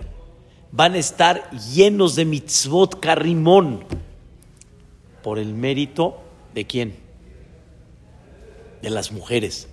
Van 0.72 0.94
a 0.94 0.98
estar 0.98 1.50
llenos 1.74 2.16
de 2.16 2.26
mitzvot 2.26 3.00
karimón 3.00 3.86
por 5.24 5.40
el 5.40 5.54
mérito 5.54 6.22
de 6.54 6.66
quién? 6.66 6.96
De 8.82 8.90
las 8.90 9.12
mujeres, 9.12 9.68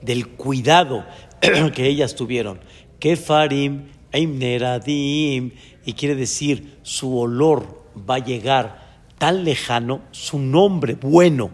del 0.00 0.28
cuidado 0.28 1.04
que 1.74 1.86
ellas 1.86 2.14
tuvieron. 2.14 2.60
Kefarim, 2.98 3.88
Neradim, 4.12 5.52
y 5.84 5.92
quiere 5.94 6.14
decir 6.14 6.78
su 6.82 7.18
olor 7.18 7.82
va 8.08 8.16
a 8.16 8.24
llegar 8.24 8.81
tan 9.22 9.44
lejano, 9.44 10.00
su 10.10 10.40
nombre 10.40 10.96
bueno 11.00 11.52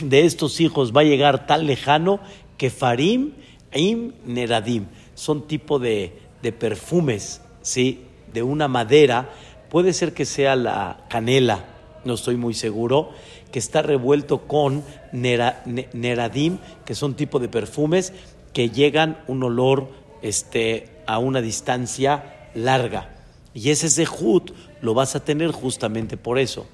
de 0.00 0.24
estos 0.24 0.58
hijos 0.58 0.96
va 0.96 1.02
a 1.02 1.04
llegar 1.04 1.46
tan 1.46 1.66
lejano 1.66 2.18
que 2.56 2.70
Farim 2.70 3.32
Im 3.74 4.14
Neradim 4.24 4.86
son 5.14 5.46
tipo 5.46 5.78
de, 5.78 6.18
de 6.40 6.52
perfumes, 6.52 7.42
¿sí? 7.60 8.06
de 8.32 8.42
una 8.42 8.68
madera, 8.68 9.28
puede 9.68 9.92
ser 9.92 10.14
que 10.14 10.24
sea 10.24 10.56
la 10.56 11.04
canela, 11.10 11.66
no 12.06 12.14
estoy 12.14 12.36
muy 12.36 12.54
seguro, 12.54 13.10
que 13.52 13.58
está 13.58 13.82
revuelto 13.82 14.48
con 14.48 14.82
neradim, 15.12 16.56
que 16.86 16.94
son 16.94 17.16
tipo 17.16 17.38
de 17.38 17.50
perfumes 17.50 18.14
que 18.54 18.70
llegan 18.70 19.18
un 19.26 19.42
olor 19.42 19.90
este, 20.22 20.88
a 21.06 21.18
una 21.18 21.42
distancia 21.42 22.48
larga. 22.54 23.10
Y 23.52 23.68
ese 23.68 23.90
zehut 23.90 24.52
lo 24.80 24.94
vas 24.94 25.16
a 25.16 25.22
tener 25.22 25.50
justamente 25.50 26.16
por 26.16 26.38
eso. 26.38 26.66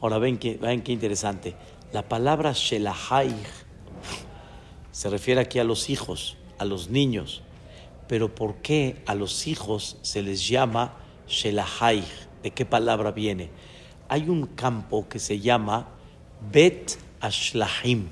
Ahora 0.00 0.18
ven, 0.18 0.38
que, 0.38 0.56
ven 0.56 0.82
qué 0.82 0.92
interesante. 0.92 1.54
La 1.92 2.08
palabra 2.08 2.52
shelahai 2.52 3.34
se 4.92 5.10
refiere 5.10 5.40
aquí 5.40 5.58
a 5.58 5.64
los 5.64 5.90
hijos, 5.90 6.36
a 6.58 6.64
los 6.64 6.90
niños. 6.90 7.42
Pero 8.08 8.34
¿por 8.34 8.56
qué 8.56 9.02
a 9.06 9.14
los 9.14 9.46
hijos 9.46 9.98
se 10.02 10.22
les 10.22 10.48
llama 10.48 10.94
shelahai? 11.28 12.04
¿De 12.42 12.50
qué 12.50 12.64
palabra 12.64 13.12
viene? 13.12 13.50
hay 14.10 14.28
un 14.28 14.44
campo 14.44 15.08
que 15.08 15.20
se 15.20 15.38
llama 15.38 15.86
Bet 16.50 16.98
Ashlahim. 17.20 18.08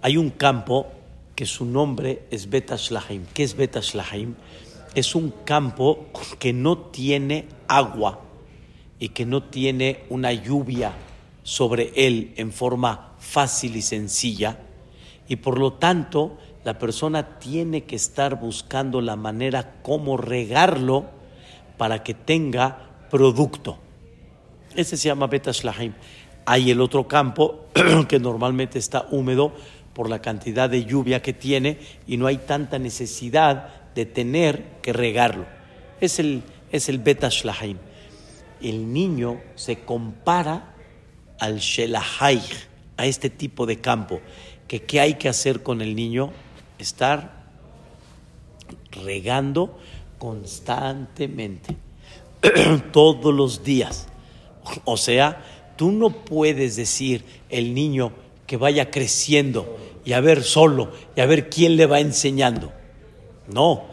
Hay 0.00 0.16
un 0.16 0.30
campo 0.30 0.86
que 1.36 1.44
su 1.44 1.66
nombre 1.66 2.22
es 2.30 2.48
Bet 2.48 2.72
Ashlahim. 2.72 3.26
¿Qué 3.34 3.42
es 3.42 3.54
Bet 3.54 3.76
Ashlahim? 3.76 4.34
Es 4.94 5.14
un 5.14 5.30
campo 5.44 6.06
que 6.38 6.54
no 6.54 6.78
tiene 6.78 7.46
agua 7.68 8.22
y 9.02 9.08
que 9.08 9.26
no 9.26 9.42
tiene 9.42 10.04
una 10.10 10.32
lluvia 10.32 10.92
sobre 11.42 11.90
él 11.96 12.34
en 12.36 12.52
forma 12.52 13.14
fácil 13.18 13.74
y 13.74 13.82
sencilla. 13.82 14.60
Y 15.26 15.34
por 15.34 15.58
lo 15.58 15.72
tanto, 15.72 16.38
la 16.62 16.78
persona 16.78 17.40
tiene 17.40 17.82
que 17.82 17.96
estar 17.96 18.38
buscando 18.38 19.00
la 19.00 19.16
manera 19.16 19.80
cómo 19.82 20.16
regarlo 20.16 21.06
para 21.78 22.04
que 22.04 22.14
tenga 22.14 22.90
producto. 23.10 23.76
Ese 24.76 24.96
se 24.96 25.08
llama 25.08 25.26
Betashlahim. 25.26 25.94
Hay 26.46 26.70
el 26.70 26.80
otro 26.80 27.08
campo 27.08 27.66
que 28.08 28.20
normalmente 28.20 28.78
está 28.78 29.08
húmedo 29.10 29.52
por 29.94 30.08
la 30.08 30.22
cantidad 30.22 30.70
de 30.70 30.84
lluvia 30.84 31.20
que 31.20 31.32
tiene 31.32 31.78
y 32.06 32.18
no 32.18 32.28
hay 32.28 32.36
tanta 32.36 32.78
necesidad 32.78 33.92
de 33.96 34.06
tener 34.06 34.78
que 34.80 34.92
regarlo. 34.92 35.46
Es 36.00 36.20
el, 36.20 36.44
es 36.70 36.88
el 36.88 37.00
Betashlahim. 37.00 37.78
El 38.62 38.92
niño 38.92 39.40
se 39.54 39.80
compara 39.80 40.74
al 41.38 41.58
Shelahai, 41.58 42.40
a 42.96 43.06
este 43.06 43.30
tipo 43.30 43.66
de 43.66 43.80
campo. 43.80 44.20
Que, 44.68 44.82
¿Qué 44.82 45.00
hay 45.00 45.14
que 45.14 45.28
hacer 45.28 45.62
con 45.62 45.82
el 45.82 45.96
niño? 45.96 46.30
Estar 46.78 47.42
regando 49.04 49.78
constantemente 50.18 51.76
todos 52.92 53.34
los 53.34 53.64
días. 53.64 54.06
O 54.84 54.96
sea, 54.96 55.44
tú 55.76 55.90
no 55.90 56.10
puedes 56.10 56.76
decir 56.76 57.24
el 57.48 57.74
niño 57.74 58.12
que 58.46 58.56
vaya 58.56 58.90
creciendo 58.90 59.78
y 60.04 60.12
a 60.12 60.20
ver 60.20 60.42
solo 60.42 60.92
y 61.16 61.20
a 61.20 61.26
ver 61.26 61.48
quién 61.48 61.76
le 61.76 61.86
va 61.86 62.00
enseñando. 62.00 62.72
No, 63.48 63.86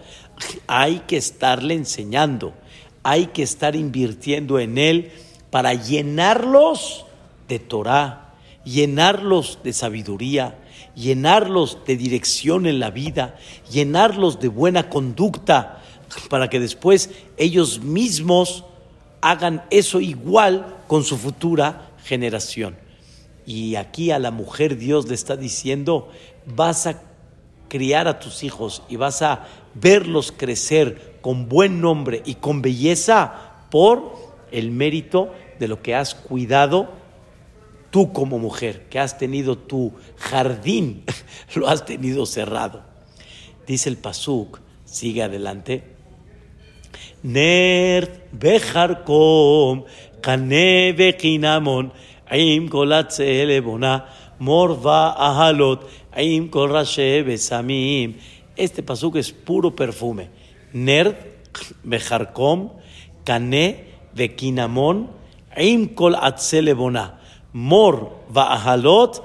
hay 0.67 0.99
que 1.07 1.17
estarle 1.17 1.73
enseñando, 1.73 2.53
hay 3.03 3.27
que 3.27 3.43
estar 3.43 3.75
invirtiendo 3.75 4.59
en 4.59 4.77
él 4.77 5.11
para 5.49 5.73
llenarlos 5.73 7.05
de 7.47 7.59
Torah, 7.59 8.33
llenarlos 8.63 9.59
de 9.63 9.73
sabiduría, 9.73 10.57
llenarlos 10.95 11.79
de 11.85 11.97
dirección 11.97 12.65
en 12.65 12.79
la 12.79 12.91
vida, 12.91 13.37
llenarlos 13.71 14.39
de 14.39 14.47
buena 14.47 14.89
conducta, 14.89 15.81
para 16.29 16.49
que 16.49 16.59
después 16.59 17.11
ellos 17.37 17.81
mismos 17.81 18.63
hagan 19.21 19.63
eso 19.69 19.99
igual 19.99 20.77
con 20.87 21.03
su 21.03 21.17
futura 21.17 21.91
generación. 22.03 22.77
Y 23.45 23.75
aquí 23.75 24.11
a 24.11 24.19
la 24.19 24.31
mujer 24.31 24.77
Dios 24.77 25.07
le 25.07 25.15
está 25.15 25.35
diciendo, 25.35 26.09
vas 26.45 26.87
a 26.87 27.01
criar 27.67 28.07
a 28.07 28.19
tus 28.19 28.43
hijos 28.43 28.83
y 28.89 28.95
vas 28.95 29.21
a 29.21 29.47
verlos 29.75 30.33
crecer 30.35 31.08
con 31.21 31.49
buen 31.49 31.81
nombre 31.81 32.21
y 32.25 32.35
con 32.35 32.61
belleza 32.61 33.65
por 33.69 34.13
el 34.51 34.71
mérito 34.71 35.33
de 35.59 35.67
lo 35.67 35.81
que 35.81 35.95
has 35.95 36.15
cuidado 36.15 36.89
tú 37.91 38.13
como 38.13 38.39
mujer, 38.39 38.87
que 38.89 38.99
has 38.99 39.17
tenido 39.17 39.57
tu 39.57 39.93
jardín, 40.17 41.03
lo 41.55 41.67
has 41.67 41.85
tenido 41.85 42.25
cerrado. 42.25 42.83
Dice 43.67 43.89
el 43.89 43.97
Pasuk, 43.97 44.59
sigue 44.85 45.23
adelante. 45.23 45.83
Morva. 54.39 55.15
Este 58.55 58.83
Pasuk 58.83 59.15
es 59.17 59.31
puro 59.31 59.75
perfume 59.75 60.38
Nerd, 60.73 61.15
bejarcom, 61.83 62.71
cané, 63.23 63.85
vequinamón, 64.13 65.09
im 65.57 65.87
kol 65.95 66.15
lebona, 66.61 67.19
mor 67.53 68.23
vaahalot, 68.29 69.23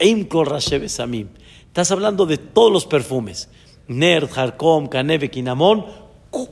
im 0.00 0.24
kol 0.24 0.46
besamim. 0.80 1.28
Estás 1.68 1.90
hablando 1.90 2.26
de 2.26 2.38
todos 2.38 2.72
los 2.72 2.86
perfumes. 2.86 3.48
Nerd, 3.88 4.30
jarcom, 4.30 4.88
cané, 4.88 5.18
vequinamón, 5.18 5.84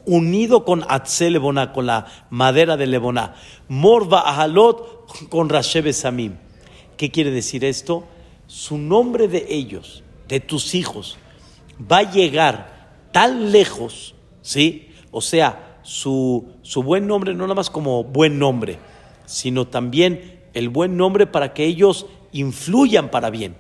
unido 0.07 0.65
con 0.65 0.85
Atzel 0.89 1.41
con 1.73 1.87
la 1.87 2.07
madera 2.31 2.77
de 2.77 2.87
Leboná. 2.87 3.35
Morva 3.69 4.21
Ahalot 4.21 5.29
con 5.29 5.49
Rashebe 5.49 5.93
Samim. 5.93 6.37
¿Qué 6.97 7.11
quiere 7.11 7.31
decir 7.31 7.65
esto? 7.65 8.05
Su 8.47 8.79
nombre 8.79 9.29
de 9.29 9.47
ellos, 9.49 10.03
de 10.29 10.41
tus 10.41 10.75
hijos, 10.75 11.17
va 11.81 11.99
a 11.99 12.11
llegar 12.11 13.09
tan 13.13 13.53
lejos, 13.53 14.14
¿sí? 14.45 14.91
O 15.11 15.21
sea, 15.21 15.79
su, 15.83 16.53
su 16.63 16.83
buen 16.83 17.09
nombre 17.09 17.35
no 17.35 17.45
nada 17.45 17.55
más 17.55 17.71
como 17.71 18.05
buen 18.05 18.39
nombre, 18.39 18.79
sino 19.27 19.67
también 19.67 20.43
el 20.53 20.69
buen 20.69 20.97
nombre 20.97 21.27
para 21.27 21.55
que 21.55 21.65
ellos 21.65 22.07
influyan 22.31 23.11
para 23.11 23.31
bien, 23.31 23.57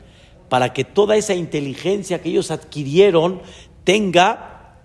para 0.49 0.73
que 0.73 0.85
toda 0.85 1.17
esa 1.17 1.35
inteligencia 1.35 2.21
que 2.21 2.29
ellos 2.29 2.51
adquirieron 2.51 3.41
tenga 3.83 4.77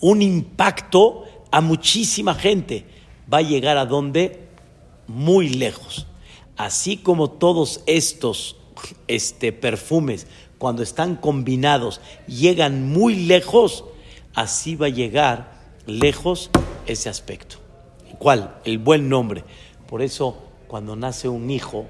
un 0.00 0.22
impacto 0.22 1.24
a 1.50 1.60
muchísima 1.60 2.34
gente. 2.34 2.86
Va 3.32 3.38
a 3.38 3.42
llegar 3.42 3.76
a 3.76 3.86
donde? 3.86 4.48
Muy 5.08 5.48
lejos. 5.48 6.06
Así 6.56 6.96
como 6.96 7.30
todos 7.30 7.82
estos 7.86 8.56
este, 9.08 9.52
perfumes, 9.52 10.26
cuando 10.58 10.82
están 10.82 11.16
combinados, 11.16 12.00
llegan 12.26 12.88
muy 12.88 13.14
lejos, 13.14 13.84
así 14.34 14.76
va 14.76 14.86
a 14.86 14.90
llegar 14.90 15.52
lejos 15.86 16.50
ese 16.86 17.08
aspecto. 17.08 17.56
¿Cuál? 18.18 18.56
El 18.64 18.78
buen 18.78 19.08
nombre. 19.08 19.44
Por 19.86 20.02
eso, 20.02 20.36
cuando 20.68 20.96
nace 20.96 21.28
un 21.28 21.50
hijo 21.50 21.86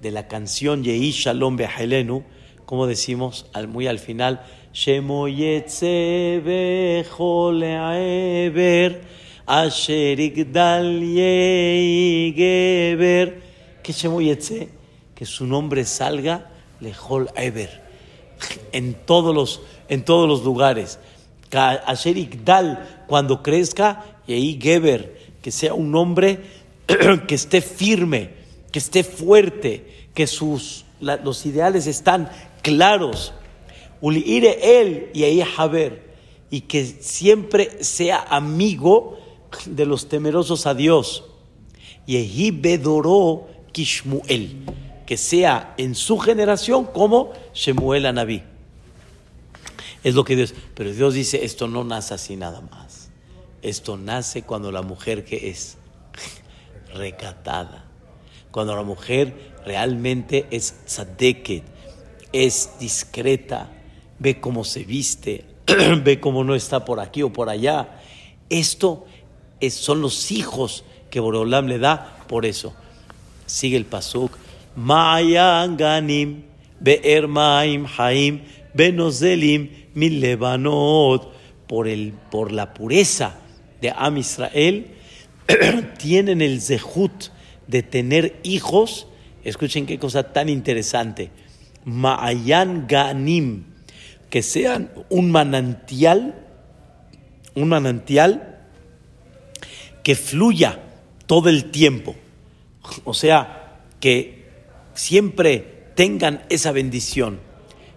de 0.00 0.10
la 0.10 0.28
canción 0.28 0.84
Yehi 0.84 1.10
Shalom 1.10 1.56
Behelenu, 1.56 2.24
como 2.64 2.86
decimos 2.86 3.46
al, 3.52 3.68
muy 3.68 3.86
al 3.86 3.98
final, 3.98 4.44
Geber, 12.34 13.42
que 13.82 13.92
Shemoyetze, 13.92 14.68
que 15.14 15.24
su 15.24 15.46
nombre 15.46 15.84
salga 15.84 16.50
Lejol 16.80 17.30
Eber, 17.36 17.82
en 18.72 18.94
todos 18.94 19.34
los, 19.34 19.62
en 19.88 20.04
todos 20.04 20.28
los 20.28 20.44
lugares. 20.44 20.98
Asher 21.52 22.16
Igdal, 22.16 23.04
cuando 23.06 23.42
crezca, 23.42 24.04
y 24.26 24.34
ahí 24.34 24.58
Geber, 24.60 25.16
que 25.42 25.50
sea 25.50 25.74
un 25.74 25.94
hombre 25.94 26.40
que 27.28 27.34
esté 27.34 27.60
firme, 27.60 28.30
que 28.72 28.78
esté 28.78 29.04
fuerte, 29.04 30.08
que 30.14 30.26
sus, 30.26 30.84
los 31.00 31.46
ideales 31.46 31.86
están 31.86 32.30
claros. 32.62 33.32
Ulire 34.00 34.80
él 34.80 35.10
y 35.14 35.24
ahí 35.24 35.42
Haber, 35.56 36.14
y 36.50 36.62
que 36.62 36.84
siempre 36.84 37.82
sea 37.84 38.26
amigo 38.28 39.18
de 39.66 39.86
los 39.86 40.08
temerosos 40.08 40.66
a 40.66 40.74
Dios. 40.74 41.24
Y 42.06 42.50
Bedoró 42.50 43.46
Kishmuel, 43.72 44.64
que 45.06 45.16
sea 45.16 45.74
en 45.76 45.94
su 45.94 46.18
generación 46.18 46.84
como 46.84 47.32
Shemuel 47.52 48.06
Anabí. 48.06 48.42
Es 50.06 50.14
lo 50.14 50.24
que 50.24 50.36
Dios. 50.36 50.54
Pero 50.76 50.92
Dios 50.92 51.14
dice: 51.14 51.44
esto 51.44 51.66
no 51.66 51.82
nace 51.82 52.14
así 52.14 52.36
nada 52.36 52.60
más. 52.60 53.10
Esto 53.60 53.96
nace 53.96 54.42
cuando 54.42 54.70
la 54.70 54.82
mujer 54.82 55.24
que 55.24 55.50
es 55.50 55.78
recatada, 56.94 57.86
cuando 58.52 58.76
la 58.76 58.84
mujer 58.84 59.52
realmente 59.64 60.46
es 60.52 60.76
tzadeket, 60.86 61.64
es 62.32 62.70
discreta, 62.78 63.68
ve 64.20 64.38
cómo 64.38 64.62
se 64.62 64.84
viste, 64.84 65.44
ve 66.04 66.20
cómo 66.20 66.44
no 66.44 66.54
está 66.54 66.84
por 66.84 67.00
aquí 67.00 67.24
o 67.24 67.32
por 67.32 67.48
allá. 67.48 68.00
Esto 68.48 69.06
es, 69.58 69.74
son 69.74 70.02
los 70.02 70.30
hijos 70.30 70.84
que 71.10 71.18
Boreolam 71.18 71.66
le 71.66 71.80
da 71.80 72.18
por 72.28 72.46
eso. 72.46 72.74
Sigue 73.46 73.76
el 73.76 73.86
pasuk. 73.86 74.30
Mayan 74.76 75.76
ganim 75.76 76.44
be'er 76.78 77.26
maim 77.26 77.88
haim 77.98 78.42
benozelim 78.76 79.70
por, 81.66 81.88
el, 81.88 82.12
por 82.30 82.52
la 82.52 82.74
pureza 82.74 83.38
de 83.80 83.90
Am 83.90 84.18
Israel 84.18 84.86
tienen 85.98 86.42
el 86.42 86.60
zehut 86.60 87.30
de 87.66 87.82
tener 87.82 88.38
hijos. 88.42 89.08
Escuchen 89.44 89.86
qué 89.86 89.98
cosa 89.98 90.32
tan 90.32 90.48
interesante. 90.48 91.30
Ma'ayan 91.84 92.86
ganim, 92.88 93.64
que 94.28 94.42
sean 94.42 94.90
un 95.08 95.30
manantial, 95.30 96.34
un 97.54 97.68
manantial 97.68 98.58
que 100.02 100.14
fluya 100.14 100.80
todo 101.26 101.48
el 101.48 101.70
tiempo. 101.70 102.16
O 103.04 103.14
sea, 103.14 103.80
que 104.00 104.46
siempre 104.94 105.90
tengan 105.94 106.42
esa 106.48 106.72
bendición. 106.72 107.45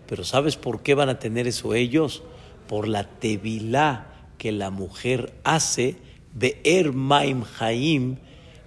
Pero 0.09 0.23
¿sabes 0.23 0.57
por 0.57 0.81
qué 0.81 0.95
van 0.95 1.09
a 1.09 1.19
tener 1.19 1.47
eso 1.47 1.75
ellos? 1.75 2.23
Por 2.67 2.87
la 2.87 3.03
tevilá 3.03 4.07
que 4.39 4.51
la 4.51 4.71
mujer 4.71 5.33
hace, 5.43 5.97
Be'er 6.33 6.93
Maim 6.93 7.43
Haim, 7.59 8.17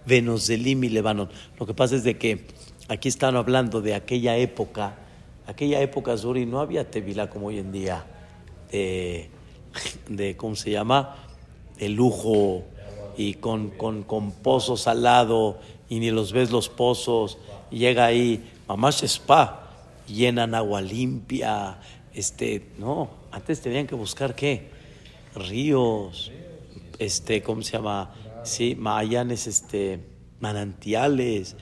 Venozelim 0.07 0.85
y 0.85 0.89
Lebanon. 0.89 1.29
Lo 1.59 1.67
que 1.67 1.75
pasa 1.75 1.97
es 1.97 2.05
de 2.05 2.17
que 2.17 2.47
aquí 2.89 3.09
están 3.09 3.35
hablando 3.35 3.81
de 3.81 3.95
aquella 3.95 4.37
época, 4.37 4.97
aquella 5.47 5.81
época, 5.81 6.17
Zuri, 6.17 6.47
no 6.47 6.61
había 6.61 6.89
tevilá 6.89 7.29
como 7.29 7.49
hoy 7.49 7.59
en 7.59 7.73
día, 7.73 8.07
de, 8.71 9.29
de 10.09 10.37
¿cómo 10.37 10.55
se 10.55 10.71
llama? 10.71 11.17
De 11.77 11.89
lujo, 11.89 12.63
y 13.17 13.35
con, 13.35 13.71
con, 13.71 14.05
con, 14.05 14.33
pozos 14.33 14.87
al 14.87 15.03
lado 15.03 15.59
y 15.89 15.99
ni 15.99 16.11
los 16.11 16.33
ves 16.33 16.51
los 16.51 16.69
pozos. 16.69 17.39
Y 17.71 17.79
llega 17.79 18.07
ahí, 18.07 18.43
mamá 18.69 18.91
spa, 18.91 19.62
llenan 20.07 20.55
agua 20.55 20.81
limpia. 20.81 21.79
Este, 22.15 22.71
no, 22.79 23.11
antes 23.31 23.61
tenían 23.61 23.87
que 23.87 23.95
buscar 23.95 24.35
qué? 24.35 24.71
Ríos, 25.35 26.31
este, 26.99 27.43
¿cómo 27.43 27.63
se 27.63 27.73
llama? 27.73 28.15
Sí, 28.45 28.75
maayanes, 28.75 29.47
este, 29.47 30.01
manantiales. 30.43 31.57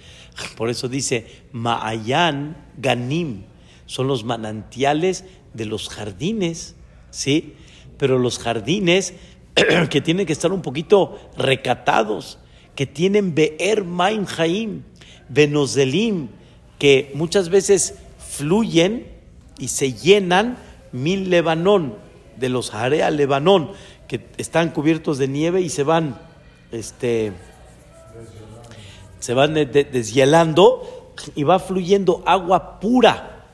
Por 0.57 0.71
eso 0.71 0.89
dice 0.89 1.45
Maayan 1.53 2.57
Ganim, 2.79 3.45
son 3.87 4.09
los 4.09 4.25
manantiales 4.25 5.25
de 5.55 5.67
los 5.67 5.89
jardines, 5.89 6.75
¿sí? 7.11 7.55
Pero 7.99 8.19
los 8.19 8.39
jardines 8.39 9.15
que 9.91 10.01
tienen 10.01 10.27
que 10.27 10.33
estar 10.33 10.53
un 10.53 10.63
poquito 10.63 11.19
recatados, 11.37 12.39
que 12.75 12.87
tienen 12.87 13.35
Be'er 13.35 13.85
Maim 13.85 14.27
Haim, 14.39 14.83
Benozelim, 15.29 16.29
que 16.79 17.13
muchas 17.15 17.51
veces 17.51 17.97
fluyen 18.41 19.07
y 19.59 19.69
se 19.69 19.93
llenan 19.93 20.57
mil 20.93 21.29
Lebanón, 21.29 21.97
de 22.39 22.49
los 22.49 22.71
Jarea 22.71 23.11
Lebanón, 23.11 23.73
que 24.09 24.27
están 24.39 24.71
cubiertos 24.71 25.19
de 25.19 25.29
nieve 25.29 25.61
y 25.61 25.69
se 25.69 25.83
van, 25.83 26.19
este, 26.73 27.33
se 29.19 29.35
van 29.35 29.53
deshielando 29.55 31.15
y 31.35 31.43
va 31.43 31.59
fluyendo 31.59 32.23
agua 32.25 32.81
pura. 32.81 33.45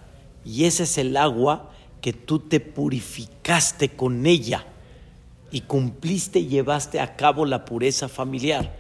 Y 0.45 0.65
ese 0.65 0.85
es 0.85 0.99
el 0.99 1.17
agua 1.17 1.73
que 2.01 2.13
tú 2.13 2.39
te 2.39 2.61
purificaste 2.61 3.89
con 3.89 4.25
ella 4.25 4.67
y 5.51 5.63
cumpliste 5.63 6.39
y 6.39 6.47
llevaste 6.47 7.01
a 7.01 7.17
cabo 7.17 7.45
la 7.45 7.65
pureza 7.65 8.09
familiar. 8.09 8.77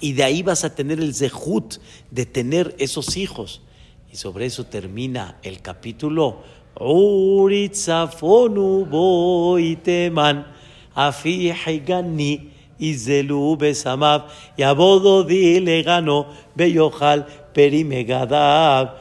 Y 0.00 0.14
de 0.14 0.24
ahí 0.24 0.42
vas 0.42 0.64
a 0.64 0.74
tener 0.74 0.98
el 0.98 1.14
zehut 1.14 1.74
de 2.10 2.24
tener 2.24 2.74
esos 2.78 3.18
hijos. 3.18 3.60
Y 4.16 4.18
sobre 4.18 4.46
eso 4.46 4.64
termina 4.64 5.36
el 5.42 5.60
capítulo. 5.60 6.42
Uritzafonu 6.80 8.86
boiteman 8.86 10.46
afi 10.94 11.50
haigani 11.50 12.50
izelu 12.78 13.58
besamav 13.58 14.30
yabodo 14.56 15.22
dilegano 15.22 16.28
beyohal 16.54 17.26
perimegadab. 17.52 18.96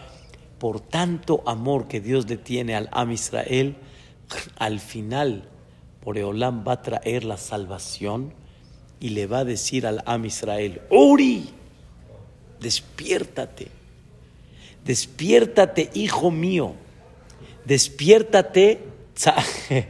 Por 0.60 0.82
tanto 0.82 1.44
amor 1.46 1.88
que 1.88 2.02
Dios 2.02 2.28
le 2.28 2.36
tiene 2.36 2.76
al 2.76 2.90
Am 2.92 3.14
Israel, 3.14 3.78
al 4.58 4.82
final 4.82 5.48
Boreolam 6.04 6.68
va 6.68 6.74
a 6.74 6.82
traer 6.82 7.24
la 7.24 7.38
salvación 7.38 8.34
y 9.00 9.12
le 9.12 9.28
va 9.28 9.40
a 9.40 9.46
decir 9.46 9.88
al 9.88 10.04
Am 10.06 10.26
Israel, 10.26 10.82
Uri, 10.90 11.52
despiértate, 12.60 13.85
despiértate, 14.86 15.90
hijo 15.94 16.32
mío, 16.32 16.76
despiértate. 17.66 18.80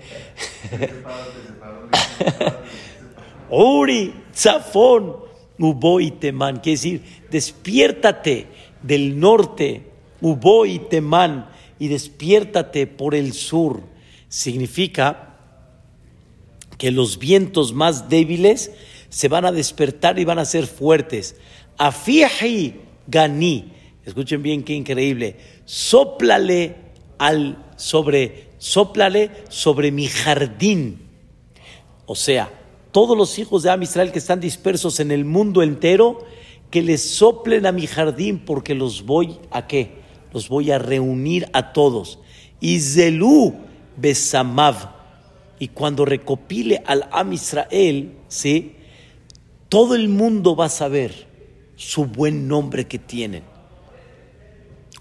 Uri, 3.49 4.13
Zafón, 4.33 5.17
Uboy 5.59 6.11
Temán, 6.11 6.57
quiere 6.57 6.77
decir, 6.77 7.01
despiértate 7.29 8.47
del 8.81 9.19
norte, 9.19 9.83
Uboy 10.21 10.79
Temán, 10.89 11.49
y 11.79 11.87
despiértate 11.87 12.87
por 12.87 13.15
el 13.15 13.33
sur. 13.33 13.83
Significa 14.29 15.35
que 16.77 16.91
los 16.91 17.19
vientos 17.19 17.73
más 17.73 18.09
débiles 18.09 18.71
se 19.09 19.27
van 19.27 19.45
a 19.45 19.51
despertar 19.51 20.19
y 20.19 20.25
van 20.25 20.39
a 20.39 20.45
ser 20.45 20.67
fuertes. 20.67 21.35
Afihi 21.77 22.75
gani. 23.07 23.71
Escuchen 24.05 24.43
bien 24.43 24.63
qué 24.63 24.73
increíble. 24.73 25.37
Sóplale 25.65 26.75
al 27.17 27.57
sobre 27.75 28.49
sóplale 28.57 29.31
sobre 29.49 29.91
mi 29.91 30.07
jardín. 30.07 31.01
O 32.05 32.15
sea, 32.15 32.51
todos 32.91 33.17
los 33.17 33.37
hijos 33.39 33.63
de 33.63 33.71
Am 33.71 33.83
Israel 33.83 34.11
que 34.11 34.19
están 34.19 34.39
dispersos 34.39 34.99
en 34.99 35.11
el 35.11 35.25
mundo 35.25 35.63
entero, 35.63 36.19
que 36.71 36.81
les 36.81 37.01
soplen 37.01 37.65
a 37.65 37.71
mi 37.71 37.87
jardín 37.87 38.39
porque 38.39 38.75
los 38.75 39.05
voy 39.05 39.37
a 39.51 39.67
qué? 39.67 40.03
Los 40.33 40.49
voy 40.49 40.71
a 40.71 40.79
reunir 40.79 41.47
a 41.53 41.73
todos. 41.73 42.19
Y 42.59 42.79
Zelú 42.79 43.55
besamav 43.97 44.95
y 45.59 45.69
cuando 45.69 46.05
recopile 46.05 46.83
al 46.85 47.07
Am 47.11 47.33
Israel, 47.33 48.13
¿sí? 48.27 48.75
todo 49.69 49.95
el 49.95 50.09
mundo 50.09 50.55
va 50.55 50.65
a 50.65 50.69
saber 50.69 51.27
su 51.75 52.05
buen 52.05 52.47
nombre 52.47 52.85
que 52.85 52.99
tienen. 52.99 53.54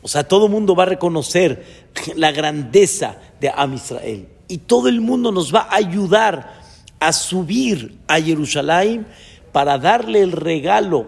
O 0.04 0.08
sea, 0.08 0.28
todo 0.28 0.44
el 0.44 0.52
mundo 0.52 0.76
va 0.76 0.82
a 0.82 0.86
reconocer 0.86 1.64
la 2.14 2.30
grandeza 2.30 3.16
de 3.40 3.50
Am 3.54 3.72
Israel. 3.72 4.28
Y 4.48 4.58
todo 4.58 4.88
el 4.88 5.00
mundo 5.00 5.32
nos 5.32 5.54
va 5.54 5.60
a 5.60 5.76
ayudar 5.76 6.62
a 7.00 7.12
subir 7.12 7.96
a 8.06 8.20
Jerusalén 8.20 9.06
para 9.52 9.78
darle 9.78 10.20
el 10.20 10.32
regalo, 10.32 11.06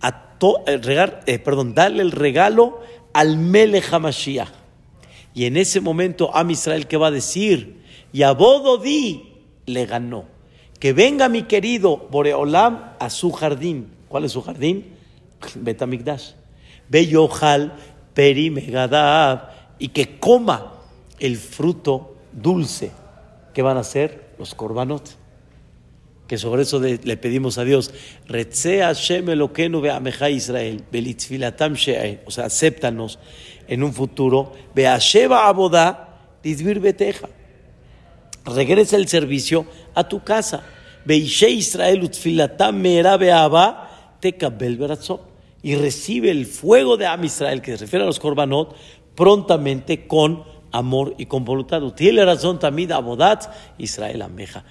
a 0.00 0.36
eh, 0.66 1.38
perdón, 1.38 1.74
darle 1.74 2.02
el 2.02 2.10
regalo 2.10 2.80
al 3.12 3.38
Melech 3.38 3.92
HaMashiach. 3.92 4.48
Y 5.32 5.46
en 5.46 5.56
ese 5.56 5.80
momento 5.80 6.34
Am 6.34 6.50
Israel, 6.50 6.88
¿qué 6.88 6.96
va 6.96 7.06
a 7.06 7.12
decir? 7.12 7.84
y 8.14 8.22
a 8.22 8.30
Bododí 8.30 9.32
le 9.66 9.86
ganó. 9.86 10.26
Que 10.78 10.92
venga 10.92 11.28
mi 11.28 11.42
querido 11.42 11.96
Boreolam 12.12 12.92
a 13.00 13.10
su 13.10 13.32
jardín. 13.32 13.88
¿Cuál 14.08 14.24
es 14.24 14.32
su 14.32 14.40
jardín? 14.40 14.94
Betamigdash. 15.56 16.30
Beyohal 16.88 17.74
Peri 18.14 18.50
Megadab 18.50 19.50
y 19.78 19.88
que 19.88 20.18
coma 20.18 20.72
el 21.18 21.36
fruto 21.36 22.16
dulce. 22.32 22.92
¿Qué 23.52 23.62
van 23.62 23.76
a 23.76 23.80
hacer? 23.80 24.34
Los 24.38 24.54
korbanot. 24.54 25.10
Que 26.26 26.38
sobre 26.38 26.62
eso 26.62 26.80
le 26.80 27.16
pedimos 27.18 27.58
a 27.58 27.64
Dios, 27.64 27.92
Israel, 30.30 30.84
belitzfilatam 30.90 31.74
she'e", 31.74 32.22
o 32.24 32.30
sea, 32.30 32.46
acéptanos 32.46 33.18
en 33.68 33.82
un 33.82 33.92
futuro, 33.92 34.54
Beasheba 34.74 35.48
Abodá, 35.48 36.20
Lidvir 36.42 36.80
Beteja. 36.80 37.28
Regresa 38.46 38.96
el 38.96 39.06
servicio 39.06 39.66
a 39.94 40.08
tu 40.08 40.24
casa. 40.24 40.64
Beishe 41.04 41.50
Israel 41.50 42.04
utfilatam 42.04 42.80
me'era 42.80 43.18
be'aba, 43.18 44.16
tekabel 44.20 44.78
beratzot. 44.78 45.33
Y 45.64 45.76
recibe 45.76 46.30
el 46.30 46.44
fuego 46.44 46.98
de 46.98 47.06
Am 47.06 47.24
Israel, 47.24 47.62
que 47.62 47.72
se 47.72 47.78
refiere 47.86 48.02
a 48.02 48.06
los 48.06 48.20
korbanot, 48.20 48.76
prontamente 49.14 50.06
con 50.06 50.44
amor 50.72 51.14
y 51.16 51.24
con 51.24 51.46
voluntad. 51.46 51.80
Tiene 51.94 52.22
razón 52.22 52.58
también 52.58 52.92
Abodat 52.92 53.50
Israel 53.78 54.20
Ameja. 54.20 54.62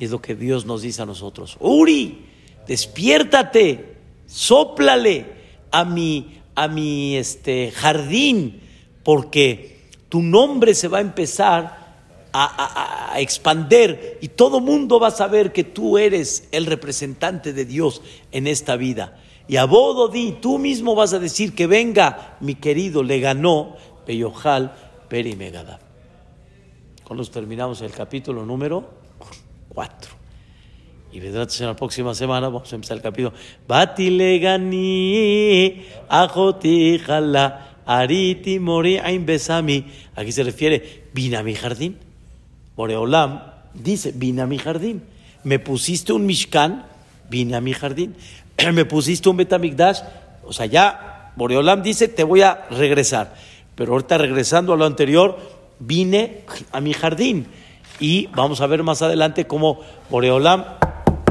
Y 0.00 0.06
es 0.06 0.10
lo 0.10 0.20
que 0.20 0.34
Dios 0.34 0.66
nos 0.66 0.82
dice 0.82 1.02
a 1.02 1.06
nosotros. 1.06 1.56
Uri, 1.60 2.26
despiértate, 2.66 3.94
sóplale 4.26 5.26
a 5.70 5.84
mi, 5.84 6.40
a 6.56 6.66
mi 6.66 7.16
este, 7.16 7.70
jardín, 7.70 8.60
porque 9.04 9.78
tu 10.08 10.20
nombre 10.20 10.74
se 10.74 10.88
va 10.88 10.98
a 10.98 11.02
empezar 11.02 11.94
a, 12.32 13.12
a, 13.12 13.14
a 13.14 13.20
expander 13.20 14.18
y 14.20 14.26
todo 14.26 14.58
mundo 14.58 14.98
va 14.98 15.08
a 15.08 15.12
saber 15.12 15.52
que 15.52 15.62
tú 15.62 15.96
eres 15.96 16.48
el 16.50 16.66
representante 16.66 17.52
de 17.52 17.64
Dios 17.66 18.02
en 18.32 18.48
esta 18.48 18.74
vida. 18.74 19.16
Y 19.50 19.56
a 19.56 19.64
Bododí, 19.64 20.36
tú 20.40 20.60
mismo 20.60 20.94
vas 20.94 21.12
a 21.12 21.18
decir 21.18 21.56
que 21.56 21.66
venga, 21.66 22.36
mi 22.38 22.54
querido, 22.54 23.02
le 23.02 23.18
ganó 23.18 23.74
Peyojal 24.06 24.72
Peri 25.08 25.34
Megadab. 25.34 25.80
Con 27.02 27.16
los 27.16 27.32
terminamos 27.32 27.80
el 27.80 27.90
capítulo 27.90 28.46
número 28.46 28.88
4. 29.70 30.12
Y 31.10 31.18
vendrá 31.18 31.48
en 31.58 31.66
la 31.66 31.74
próxima 31.74 32.14
semana, 32.14 32.48
vamos 32.48 32.70
a 32.72 32.76
empezar 32.76 32.98
el 32.98 33.02
capítulo. 33.02 33.32
Bati 33.66 34.10
legani, 34.10 35.82
ajoti 36.08 37.00
jala, 37.00 37.80
ariti 37.84 38.60
mori 38.60 38.98
ain 38.98 39.26
besami. 39.26 39.84
Aquí 40.14 40.30
se 40.30 40.44
refiere, 40.44 41.08
vine 41.12 41.38
a 41.38 41.42
mi 41.42 41.56
jardín. 41.56 41.98
Boreolam 42.76 43.42
dice, 43.74 44.12
vine 44.14 44.42
a 44.42 44.46
mi 44.46 44.58
jardín. 44.58 45.02
Me 45.42 45.58
pusiste 45.58 46.12
un 46.12 46.24
mishkan, 46.24 46.86
vine 47.28 47.56
a 47.56 47.60
mi 47.60 47.72
jardín. 47.72 48.14
Me 48.72 48.84
pusiste 48.84 49.28
un 49.28 49.36
betamigdash, 49.36 50.00
o 50.44 50.52
sea, 50.52 50.66
ya 50.66 51.32
Boreolam 51.36 51.82
dice, 51.82 52.08
te 52.08 52.24
voy 52.24 52.42
a 52.42 52.66
regresar. 52.70 53.34
Pero 53.74 53.92
ahorita 53.92 54.18
regresando 54.18 54.72
a 54.72 54.76
lo 54.76 54.84
anterior, 54.84 55.38
vine 55.78 56.44
a 56.72 56.80
mi 56.80 56.92
jardín. 56.92 57.46
Y 57.98 58.26
vamos 58.28 58.60
a 58.60 58.66
ver 58.66 58.82
más 58.82 59.02
adelante 59.02 59.46
cómo 59.46 59.80
Boreolam 60.10 60.64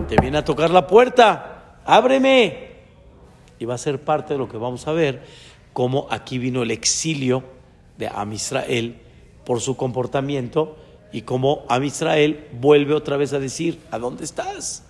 te 0.08 0.16
viene 0.22 0.38
a 0.40 0.46
tocar 0.46 0.72
la 0.72 0.88
puerta. 0.88 1.78
Ábreme. 1.86 2.70
Y 3.60 3.66
va 3.66 3.76
a 3.76 3.78
ser 3.78 4.00
parte 4.02 4.34
de 4.34 4.40
lo 4.40 4.48
que 4.48 4.58
vamos 4.58 4.88
a 4.88 4.94
ver, 4.94 5.24
cómo 5.74 6.08
aquí 6.10 6.38
vino 6.38 6.64
el 6.64 6.72
exilio 6.72 7.44
de 7.98 8.08
Am 8.08 8.32
Israel 8.32 8.96
por 9.46 9.60
su 9.60 9.76
comportamiento 9.76 10.78
y 11.12 11.24
cómo 11.24 11.66
Am 11.68 11.84
Israel 11.84 12.48
vuelve 12.54 12.94
otra 12.94 13.18
vez 13.18 13.34
a 13.34 13.40
decir, 13.40 13.80
¿a 13.92 14.00
dónde 14.00 14.24
estás? 14.24 14.89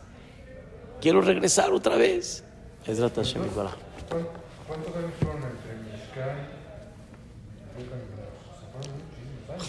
Quiero 1.01 1.21
regresar 1.21 1.71
otra 1.71 1.95
vez. 1.95 2.43
Ezrat 2.85 3.15
Hashem 3.15 3.43
Yitbaraj. 3.43 3.73
¿Cuán- 4.09 4.27
¿Cuántos. 4.67 4.93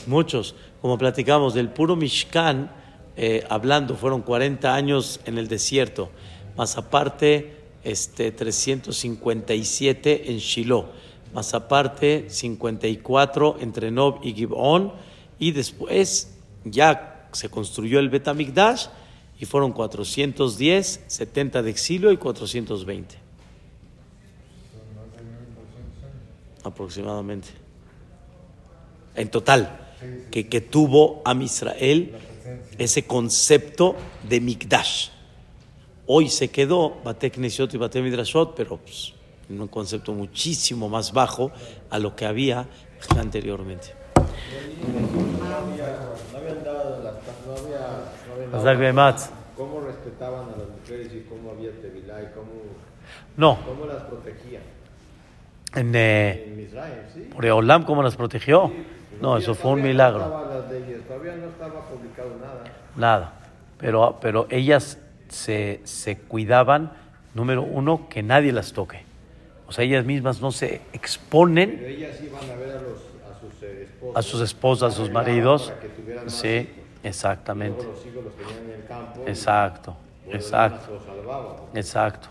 Muchos, 0.07 0.55
como 0.81 0.99
platicamos, 0.99 1.55
del 1.55 1.69
puro 1.69 1.97
Mishkan, 1.97 2.71
eh, 3.17 3.45
hablando, 3.49 3.97
fueron 3.97 4.23
40 4.23 4.75
años 4.75 5.21
en 5.25 5.37
el 5.39 5.49
desierto, 5.49 6.11
más 6.57 6.77
aparte 6.77 7.57
este, 7.85 8.31
357 8.33 10.31
en 10.31 10.39
Shiloh, 10.39 10.87
más 11.35 11.55
aparte 11.55 12.27
54 12.29 13.57
entre 13.61 13.91
Nob 13.91 14.21
y 14.23 14.33
Gibón, 14.35 14.93
y 15.39 15.53
después 15.53 16.37
ya 16.65 17.29
se 17.33 17.49
construyó 17.49 17.99
el 18.01 18.11
Betamigdash 18.11 18.87
y 19.41 19.47
fueron 19.47 19.73
410, 19.73 21.01
70 21.07 21.63
de 21.63 21.71
exilio 21.71 22.13
y 22.13 22.19
420 22.19 23.15
Son 23.15 23.21
más 24.95 25.17
de 25.17 25.23
1200 25.25 26.05
años. 26.05 26.65
aproximadamente. 26.65 27.49
En 29.17 29.31
total, 29.31 29.95
que, 30.31 30.49
que 30.49 30.61
tuvo 30.61 31.23
a 31.25 31.35
Israel 31.35 32.15
ese 32.79 33.07
concepto 33.07 33.97
de 34.29 34.41
Mikdash. 34.41 35.09
Hoy 36.07 36.29
se 36.29 36.49
quedó 36.49 37.01
Batek 37.05 37.39
Nesiot 37.39 37.73
y 37.75 37.77
Batek 37.79 38.03
Midrashot, 38.03 38.55
pero 38.55 38.77
pues, 38.79 39.13
en 39.49 39.61
un 39.61 39.69
concepto 39.69 40.13
muchísimo 40.13 40.89
más 40.89 41.13
bajo 41.13 41.51
a 41.91 41.99
lo 41.99 42.15
que 42.17 42.25
había 42.27 42.67
anteriormente. 43.17 43.95
No 45.41 45.57
habían 45.57 45.79
dado 45.79 46.15
las 46.17 46.25
no 46.33 46.39
había, 46.39 46.53
no 46.53 46.59
habían 46.63 46.65
dado- 46.65 47.11
Hazak 47.11 47.47
Behematz. 47.47 48.30
Cómo 49.57 49.81
respetaban 49.81 50.45
a 50.47 50.57
las 50.57 50.69
mujeres 50.81 51.13
y 51.13 51.21
cómo 51.29 51.51
había 51.51 51.71
tevilá 51.73 52.23
y 52.23 52.27
cómo, 52.35 52.51
No, 53.37 53.59
cómo 53.67 53.87
las 53.87 54.03
protegían. 54.05 54.63
en 55.75 55.95
eh, 55.95 56.45
En 56.53 56.61
Israel, 56.61 57.07
sí. 57.13 57.29
Boreolam, 57.35 57.85
¿cómo 57.85 58.03
las 58.03 58.17
protegió? 58.17 58.73
No, 59.21 59.37
eso 59.37 59.55
fue 59.55 59.73
un 59.73 59.83
milagro. 59.83 60.27
No 60.29 60.45
las 60.61 60.71
leyes, 60.71 61.07
todavía 61.07 61.37
no 61.37 61.49
estaba 61.49 61.81
publicado 61.89 62.31
nada. 62.41 62.65
Nada. 62.97 63.33
Pero, 63.79 64.19
pero 64.21 64.47
ellas 64.51 64.99
se, 65.29 65.81
se 65.85 66.17
cuidaban, 66.19 66.93
número 67.35 67.63
uno, 67.63 68.09
que 68.09 68.23
nadie 68.23 68.53
las 68.53 68.73
toque. 68.73 69.03
O 69.69 69.73
sea, 69.73 69.85
ellas 69.85 70.05
mismas 70.05 70.41
no 70.41 70.51
se 70.51 70.81
exponen 70.93 71.77
Pero 71.79 71.87
ellas 71.89 72.19
iban 72.23 72.43
a 72.51 72.55
ver 72.57 72.71
a, 72.71 72.81
los, 72.83 72.99
a 73.31 73.39
sus 73.41 73.63
eh, 73.63 73.83
esposos. 73.85 74.17
a 74.17 74.23
sus 74.23 74.41
esposas, 74.41 74.93
a 74.95 74.97
sus 74.97 75.11
maridos. 75.11 75.71
Para 75.71 76.25
que 76.25 76.31
Sí. 76.31 76.69
Exactamente. 77.03 77.83
Luego 77.83 77.93
los 77.93 78.07
hijos 78.07 78.25
los 78.25 78.37
tenían 78.37 78.65
en 78.65 78.81
el 78.81 78.87
campo. 78.87 79.23
y, 79.27 79.29
Exacto, 79.31 79.97
exacto, 80.31 80.93
Los 80.95 81.05
salvaban. 81.05 81.57
exacto. 81.75 82.29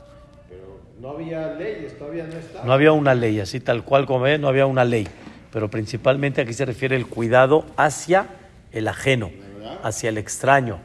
Pero 0.49 0.79
no 0.99 1.11
había 1.11 1.53
leyes, 1.53 1.97
todavía 1.97 2.25
no 2.25 2.37
estaba. 2.37 2.65
No 2.65 2.73
había 2.73 2.91
una 2.91 3.15
ley, 3.15 3.39
así 3.39 3.59
tal 3.59 3.83
cual 3.83 4.05
como 4.05 4.27
es, 4.27 4.39
no 4.39 4.47
había 4.47 4.65
una 4.65 4.85
ley. 4.85 5.07
Pero 5.51 5.69
principalmente 5.69 6.41
aquí 6.41 6.53
se 6.53 6.65
refiere 6.65 6.95
el 6.95 7.07
cuidado 7.07 7.65
hacia 7.75 8.27
el 8.71 8.87
ajeno, 8.87 9.31
hacia 9.83 10.09
el 10.09 10.17
extraño 10.17 10.79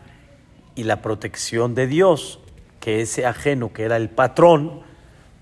y 0.74 0.84
la 0.84 1.02
protección 1.02 1.74
de 1.74 1.86
Dios, 1.86 2.40
que 2.80 3.02
ese 3.02 3.26
ajeno, 3.26 3.72
que 3.72 3.82
era 3.84 3.96
el 3.96 4.08
patrón, 4.08 4.80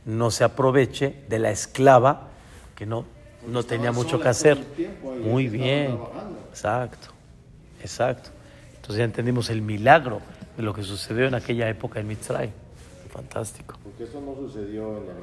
no 0.05 0.32
se 0.32 0.43
aproveche 0.43 1.14
de 1.28 1.38
la 1.38 1.51
esclava 1.53 2.28
que 2.74 2.84
no, 2.86 3.05
no 3.47 3.62
tenía 3.62 3.93
mucho 3.93 4.18
que 4.20 4.28
hacer. 4.28 4.59
Muy 5.22 5.49
bien, 5.49 5.97
exacto, 6.51 7.09
exacto. 7.82 8.30
Entonces 8.76 8.96
ya 8.96 9.04
entendimos 9.04 9.50
el 9.50 9.62
milagro 9.62 10.20
de 10.56 10.62
lo 10.62 10.74
que 10.74 10.82
sucedió 10.82 11.26
en 11.26 11.34
aquella 11.34 11.68
época 11.68 12.00
en 12.00 12.08
Mitzray. 12.08 12.52
Fantástico. 13.10 13.78
Porque 13.82 14.04
eso 14.04 14.20
no 14.20 14.34
sucedió 14.34 14.96
en 14.96 15.10
el 15.10 15.16